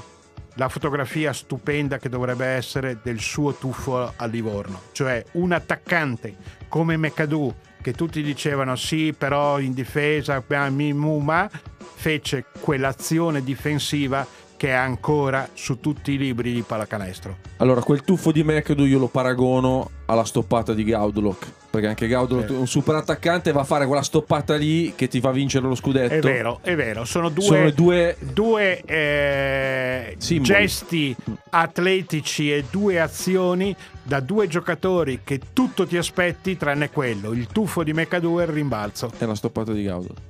[0.57, 6.37] la fotografia stupenda che dovrebbe essere del suo tuffo a Livorno, cioè un attaccante
[6.69, 11.51] come McAdoo che tutti dicevano sì però in difesa mi mu, ma
[11.95, 17.37] fece quell'azione difensiva che è ancora su tutti i libri di pallacanestro.
[17.59, 21.64] Allora, quel tuffo di McAdoo io lo paragono alla stoppata di Gaudlock.
[21.75, 22.53] Perché anche Gaudlock, Eh.
[22.53, 26.15] un super attaccante, va a fare quella stoppata lì che ti fa vincere lo scudetto.
[26.15, 31.17] È vero, è vero, sono due, Sono due due, eh, gesti
[31.51, 37.83] atletici e due azioni da due giocatori che tutto ti aspetti tranne quello, il tuffo
[37.83, 39.11] di McAdoo e il rimbalzo.
[39.19, 40.21] È una stoppata di Gaudlock.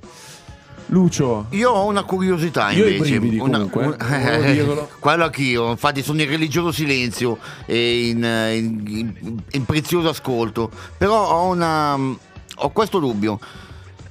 [0.87, 3.17] Lucio, Io ho una curiosità Io invece.
[3.19, 4.89] brividi Una- comunque, un- eh, volevo dirvelo.
[4.99, 10.69] quello anch'io, infatti sono in religioso silenzio e in, in- in- in prezioso ascolto.
[10.97, 13.39] Però ho, una, ho questo dubbio.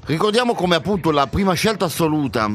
[0.07, 2.51] Ricordiamo come appunto la prima scelta assoluta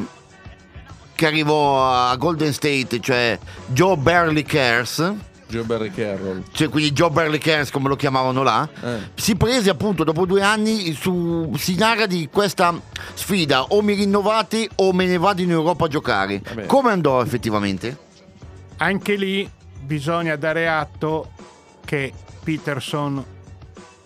[1.16, 5.14] che arrivò a Golden State, cioè Joe Barely Cares,
[5.50, 6.44] Joe Barry Carroll.
[6.52, 9.10] cioè quindi Joe Barely Cares come lo chiamavano là, Eh.
[9.16, 12.80] si prese appunto dopo due anni su, si narra di questa
[13.16, 16.66] sfida o mi rinnovate o me ne vado in Europa a giocare Vabbè.
[16.68, 17.98] come andò effettivamente?
[18.78, 19.50] Anche lì
[19.82, 21.32] bisogna dare atto
[21.84, 23.24] che Peterson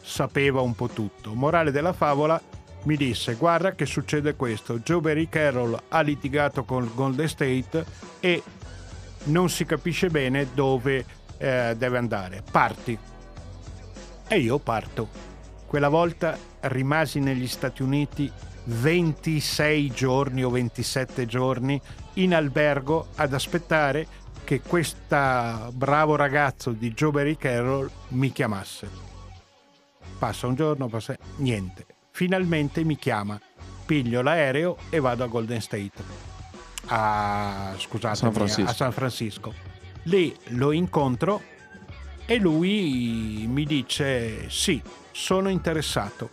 [0.01, 1.33] sapeva un po' tutto.
[1.33, 2.41] Morale della favola
[2.83, 7.85] mi disse guarda che succede questo, Joe Barry Carroll ha litigato con Golden State
[8.19, 8.41] e
[9.25, 11.05] non si capisce bene dove
[11.43, 12.41] eh, deve andare.
[12.49, 12.97] Parti.
[14.29, 15.09] E io parto.
[15.65, 18.31] Quella volta rimasi negli Stati Uniti
[18.65, 21.79] 26 giorni o 27 giorni
[22.13, 24.07] in albergo ad aspettare
[24.45, 28.87] che questo bravo ragazzo di Joe Barry Carroll mi chiamasse.
[30.17, 31.85] Passa un giorno, passa niente.
[32.11, 33.37] Finalmente mi chiama,
[33.85, 36.21] piglio l'aereo e vado a Golden State.
[36.85, 39.72] A, scusate, San a San Francisco.
[40.04, 41.41] Lì lo incontro
[42.26, 44.82] e lui mi dice sì,
[45.12, 46.30] sono interessato.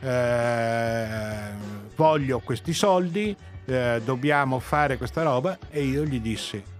[0.00, 1.50] Eh,
[1.94, 6.70] voglio questi soldi, eh, dobbiamo fare questa roba e io gli dissi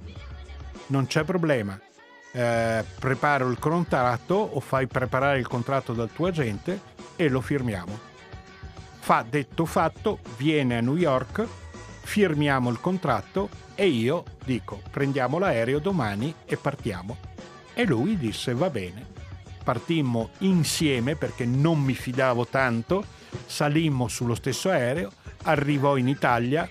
[0.93, 1.79] non c'è problema,
[2.33, 6.81] eh, preparo il contratto o fai preparare il contratto dal tuo agente
[7.17, 7.99] e lo firmiamo.
[9.01, 11.45] Fa detto fatto, viene a New York,
[12.03, 13.49] firmiamo il contratto
[13.83, 17.17] e io dico prendiamo l'aereo domani e partiamo.
[17.75, 19.05] E lui disse va bene.
[19.65, 23.05] Partimmo insieme perché non mi fidavo tanto,
[23.45, 25.11] salimmo sullo stesso aereo,
[25.45, 26.71] arrivò in Italia,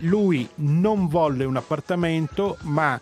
[0.00, 3.00] lui non volle un appartamento ma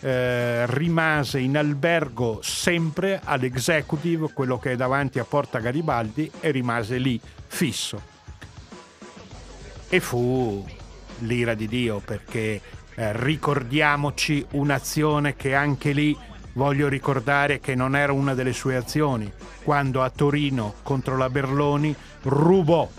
[0.00, 6.98] eh, rimase in albergo sempre all'executive, quello che è davanti a Porta Garibaldi, e rimase
[6.98, 8.02] lì fisso.
[9.88, 10.64] E fu
[11.20, 12.60] l'ira di Dio perché
[12.94, 16.16] eh, ricordiamoci un'azione che anche lì
[16.54, 21.94] voglio ricordare che non era una delle sue azioni, quando a Torino contro la Berloni
[22.22, 22.90] rubò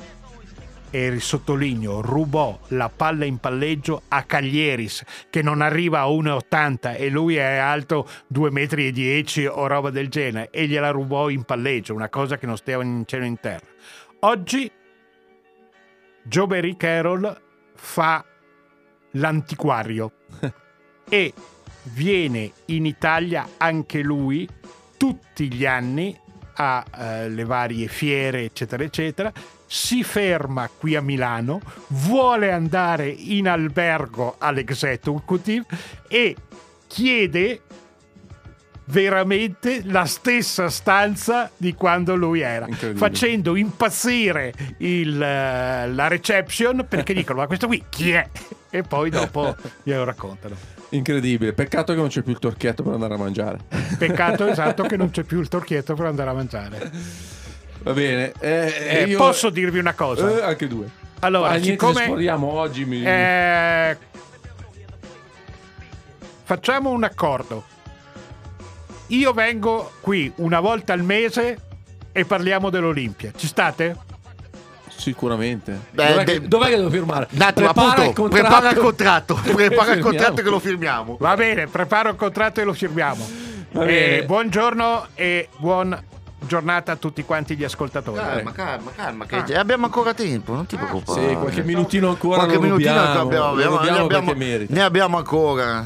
[0.92, 7.10] e sottolineo, rubò la palla in palleggio a Caglieris, che non arriva a 1,80 e
[7.10, 12.10] lui è alto 2,10 m o roba del genere, e gliela rubò in palleggio, una
[12.10, 13.66] cosa che non stava in cielo in terra.
[14.22, 14.72] Oggi
[16.24, 17.48] Joe Barry Carroll
[17.80, 18.24] fa
[19.12, 20.12] l'antiquario.
[21.12, 21.34] E
[21.86, 24.48] viene in Italia anche lui
[24.96, 26.16] tutti gli anni
[26.54, 29.34] alle varie fiere eccetera eccetera.
[29.66, 35.66] Si ferma qui a Milano vuole andare in albergo all'executive
[36.08, 36.36] e
[36.86, 37.62] chiede
[38.92, 47.14] veramente la stessa stanza di quando lui era facendo impazzire il, eh, la reception perché
[47.16, 48.28] dicono ma questo qui chi è?
[48.72, 51.54] e poi dopo glielo raccontano Incredibile.
[51.54, 53.60] Peccato che non c'è più il torchietto per andare a mangiare.
[54.00, 56.92] peccato esatto che non c'è più il torchietto per andare a mangiare
[57.84, 58.32] Va bene.
[58.40, 60.90] Eh, Eh, io- posso dirvi una cosa Eh, anche due.
[61.20, 62.86] allora Ah, niente, siccome sporiamo oggi.
[62.86, 63.04] Mi...
[63.06, 63.96] Eh,
[66.44, 67.64] facciamo un accordo.
[69.10, 71.60] Io vengo qui una volta al mese
[72.12, 73.32] e parliamo dell'Olimpia.
[73.36, 73.96] Ci state?
[74.96, 75.80] Sicuramente.
[75.92, 77.28] Beh, dov'è, de- che, dov'è che devo firmare?
[77.32, 78.44] Un attimo, Prepara appunto, il contratto.
[78.50, 81.18] prepara il contratto, prepara il contratto che lo firmiamo.
[81.20, 83.28] Va bene, preparo il contratto e lo firmiamo.
[83.72, 84.18] Va bene.
[84.18, 86.04] Eh, buongiorno e buona
[86.42, 88.18] giornata a tutti quanti gli ascoltatori.
[88.18, 89.60] Calma, calma, calma, che Ah.
[89.60, 91.30] abbiamo ancora tempo, non ti preoccupare.
[91.30, 94.34] Sì, qualche minutino ancora Qualche minutino abbiamo, abbiamo- rubiamo ne, abbiamo,
[94.68, 95.86] ne abbiamo ancora.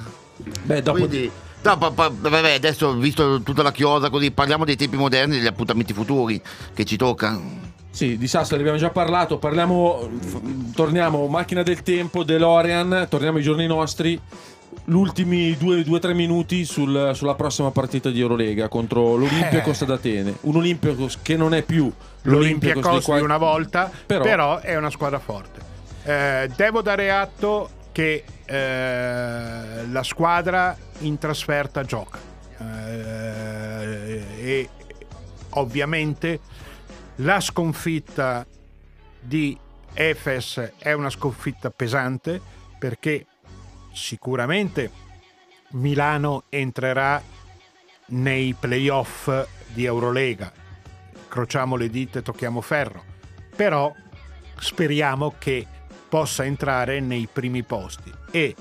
[0.64, 1.32] Beh, dopo Quindi,
[1.64, 5.48] no, pa- pa- vabbè, adesso visto tutta la chiosa così, parliamo dei tempi moderni, degli
[5.48, 6.42] appuntamenti futuri
[6.74, 7.40] che ci tocca.
[7.90, 13.44] Sì, di Sassari abbiamo già parlato, parliamo, f- torniamo, macchina del tempo, DeLorean, torniamo ai
[13.44, 14.20] giorni nostri,
[14.86, 19.86] ultimi due o tre minuti sul- sulla prossima partita di Eurolega contro l'Olympiacos Eh.
[19.86, 21.92] d'Atene, un Olympiacos che non è più
[22.24, 25.60] L'Olimpia dei quali- di una volta, Però- però, è una squadra forte.
[26.04, 32.20] Eh, devo dare atto che eh, la squadra in trasferta gioca
[32.60, 34.70] Eh, e
[35.52, 36.40] ovviamente
[37.18, 38.46] la sconfitta
[39.20, 39.58] di
[39.94, 42.42] Efes è una sconfitta pesante
[42.80, 43.26] perché
[43.92, 44.92] sicuramente
[45.72, 47.22] Milano entrerà
[48.08, 49.30] nei playoff
[49.68, 50.52] di Eurolega
[51.34, 53.04] crociamo le dita e tocchiamo ferro.
[53.56, 53.92] Però
[54.60, 55.66] speriamo che
[56.14, 58.14] possa entrare nei primi posti.
[58.30, 58.56] E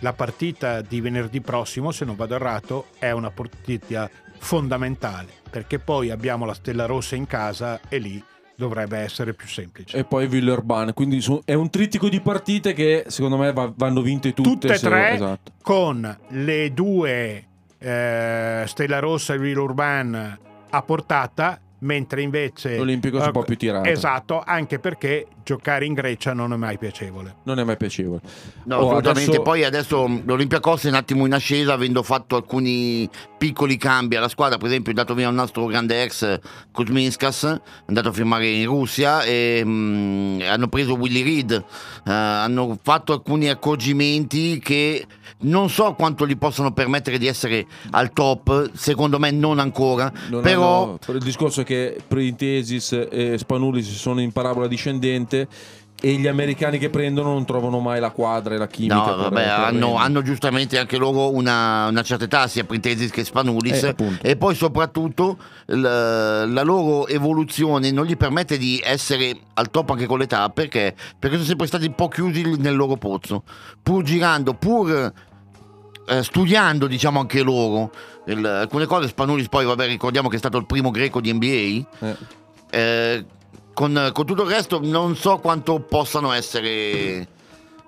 [0.00, 6.10] la partita di venerdì prossimo, se non vado errato, è una partita fondamentale, perché poi
[6.10, 8.22] abbiamo la Stella Rossa in casa e lì
[8.54, 9.96] dovrebbe essere più semplice.
[9.96, 14.34] e poi Villeurbanne, quindi è un trittico di partite che secondo me va- vanno vinte
[14.34, 14.50] tutte.
[14.50, 15.52] Tutte e se- tre esatto.
[15.62, 17.46] con le due
[17.78, 20.38] eh, Stella Rossa e Villeurbanne
[20.68, 23.90] a portata, mentre invece L'Olimpico si eh, può più tirare.
[23.90, 27.36] Esatto, anche perché giocare in Grecia non è mai piacevole.
[27.44, 28.20] Non è mai piacevole.
[28.64, 29.30] No, Oh, assolutamente.
[29.30, 34.28] adesso- Poi adesso l'Olympiacos è un attimo in ascesa, avendo fatto alcuni piccoli cambi alla
[34.28, 34.56] squadra.
[34.58, 36.38] Per esempio, è andato via un nostro grande ex
[36.70, 41.52] Kuzminskas, è andato a firmare in Russia e mm, hanno preso Willy Reed.
[41.52, 45.04] Eh, hanno fatto alcuni accorgimenti che
[45.44, 48.70] non so quanto gli possano permettere di essere al top.
[48.74, 50.10] Secondo me, non ancora.
[50.28, 50.82] Non però.
[50.84, 51.71] hanno- il discorso è che
[52.06, 55.48] Printesis e Spanulis sono in parabola discendente
[56.04, 58.94] e gli americani che prendono non trovano mai la quadra e la chimica.
[58.96, 63.84] No, vabbè, hanno, hanno giustamente anche loro una, una certa età, sia Printesis che Spanulis,
[63.84, 69.90] Eh, e poi soprattutto l- la loro evoluzione non gli permette di essere al top
[69.90, 70.92] anche con l'età, perché?
[71.16, 73.44] Perché sono sempre stati un po' chiusi nel loro pozzo,
[73.80, 75.12] pur girando, pur
[76.06, 77.90] eh, studiando diciamo anche loro
[78.26, 79.08] il- alcune cose.
[79.08, 82.06] Spanulis poi, vabbè, ricordiamo che è stato il primo greco di NBA.
[82.06, 82.16] Eh.
[82.70, 83.24] Eh,
[83.74, 87.26] con, con tutto il resto non so quanto possano essere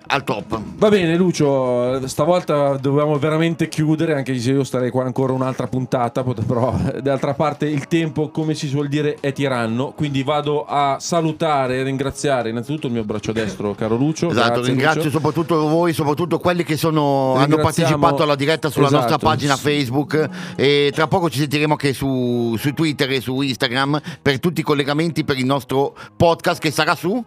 [0.07, 0.61] al top.
[0.77, 6.23] Va bene Lucio, stavolta dovevamo veramente chiudere, anche se io starei qua ancora un'altra puntata,
[6.23, 11.79] però d'altra parte il tempo, come si suol dire, è tiranno, quindi vado a salutare
[11.79, 14.31] e ringraziare innanzitutto il mio braccio destro, caro Lucio.
[14.31, 15.17] Esatto, Grazie, ringrazio Lucio.
[15.17, 19.01] soprattutto voi, soprattutto quelli che sono, hanno partecipato alla diretta sulla Esatto.
[19.01, 24.01] nostra pagina Facebook e tra poco ci sentiremo anche su, su Twitter e su Instagram
[24.21, 27.25] per tutti i collegamenti per il nostro podcast che sarà su...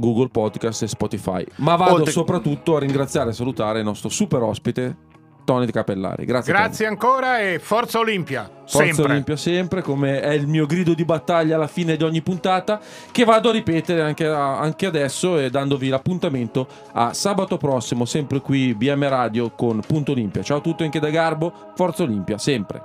[0.00, 1.44] Google Podcast e Spotify.
[1.56, 4.96] Ma vado Oltre- soprattutto a ringraziare e salutare il nostro super ospite,
[5.44, 6.24] Tony Di Capellari.
[6.24, 6.52] Grazie.
[6.52, 8.42] Grazie ancora e forza Olimpia.
[8.42, 8.58] Tony.
[8.66, 9.12] Forza sempre.
[9.12, 13.24] Olimpia sempre, come è il mio grido di battaglia alla fine di ogni puntata, che
[13.24, 19.08] vado a ripetere anche, anche adesso e dandovi l'appuntamento a sabato prossimo, sempre qui BM
[19.08, 20.42] Radio con Punto Olimpia.
[20.42, 22.82] Ciao a tutti anche da Garbo, Forza Olimpia, sempre.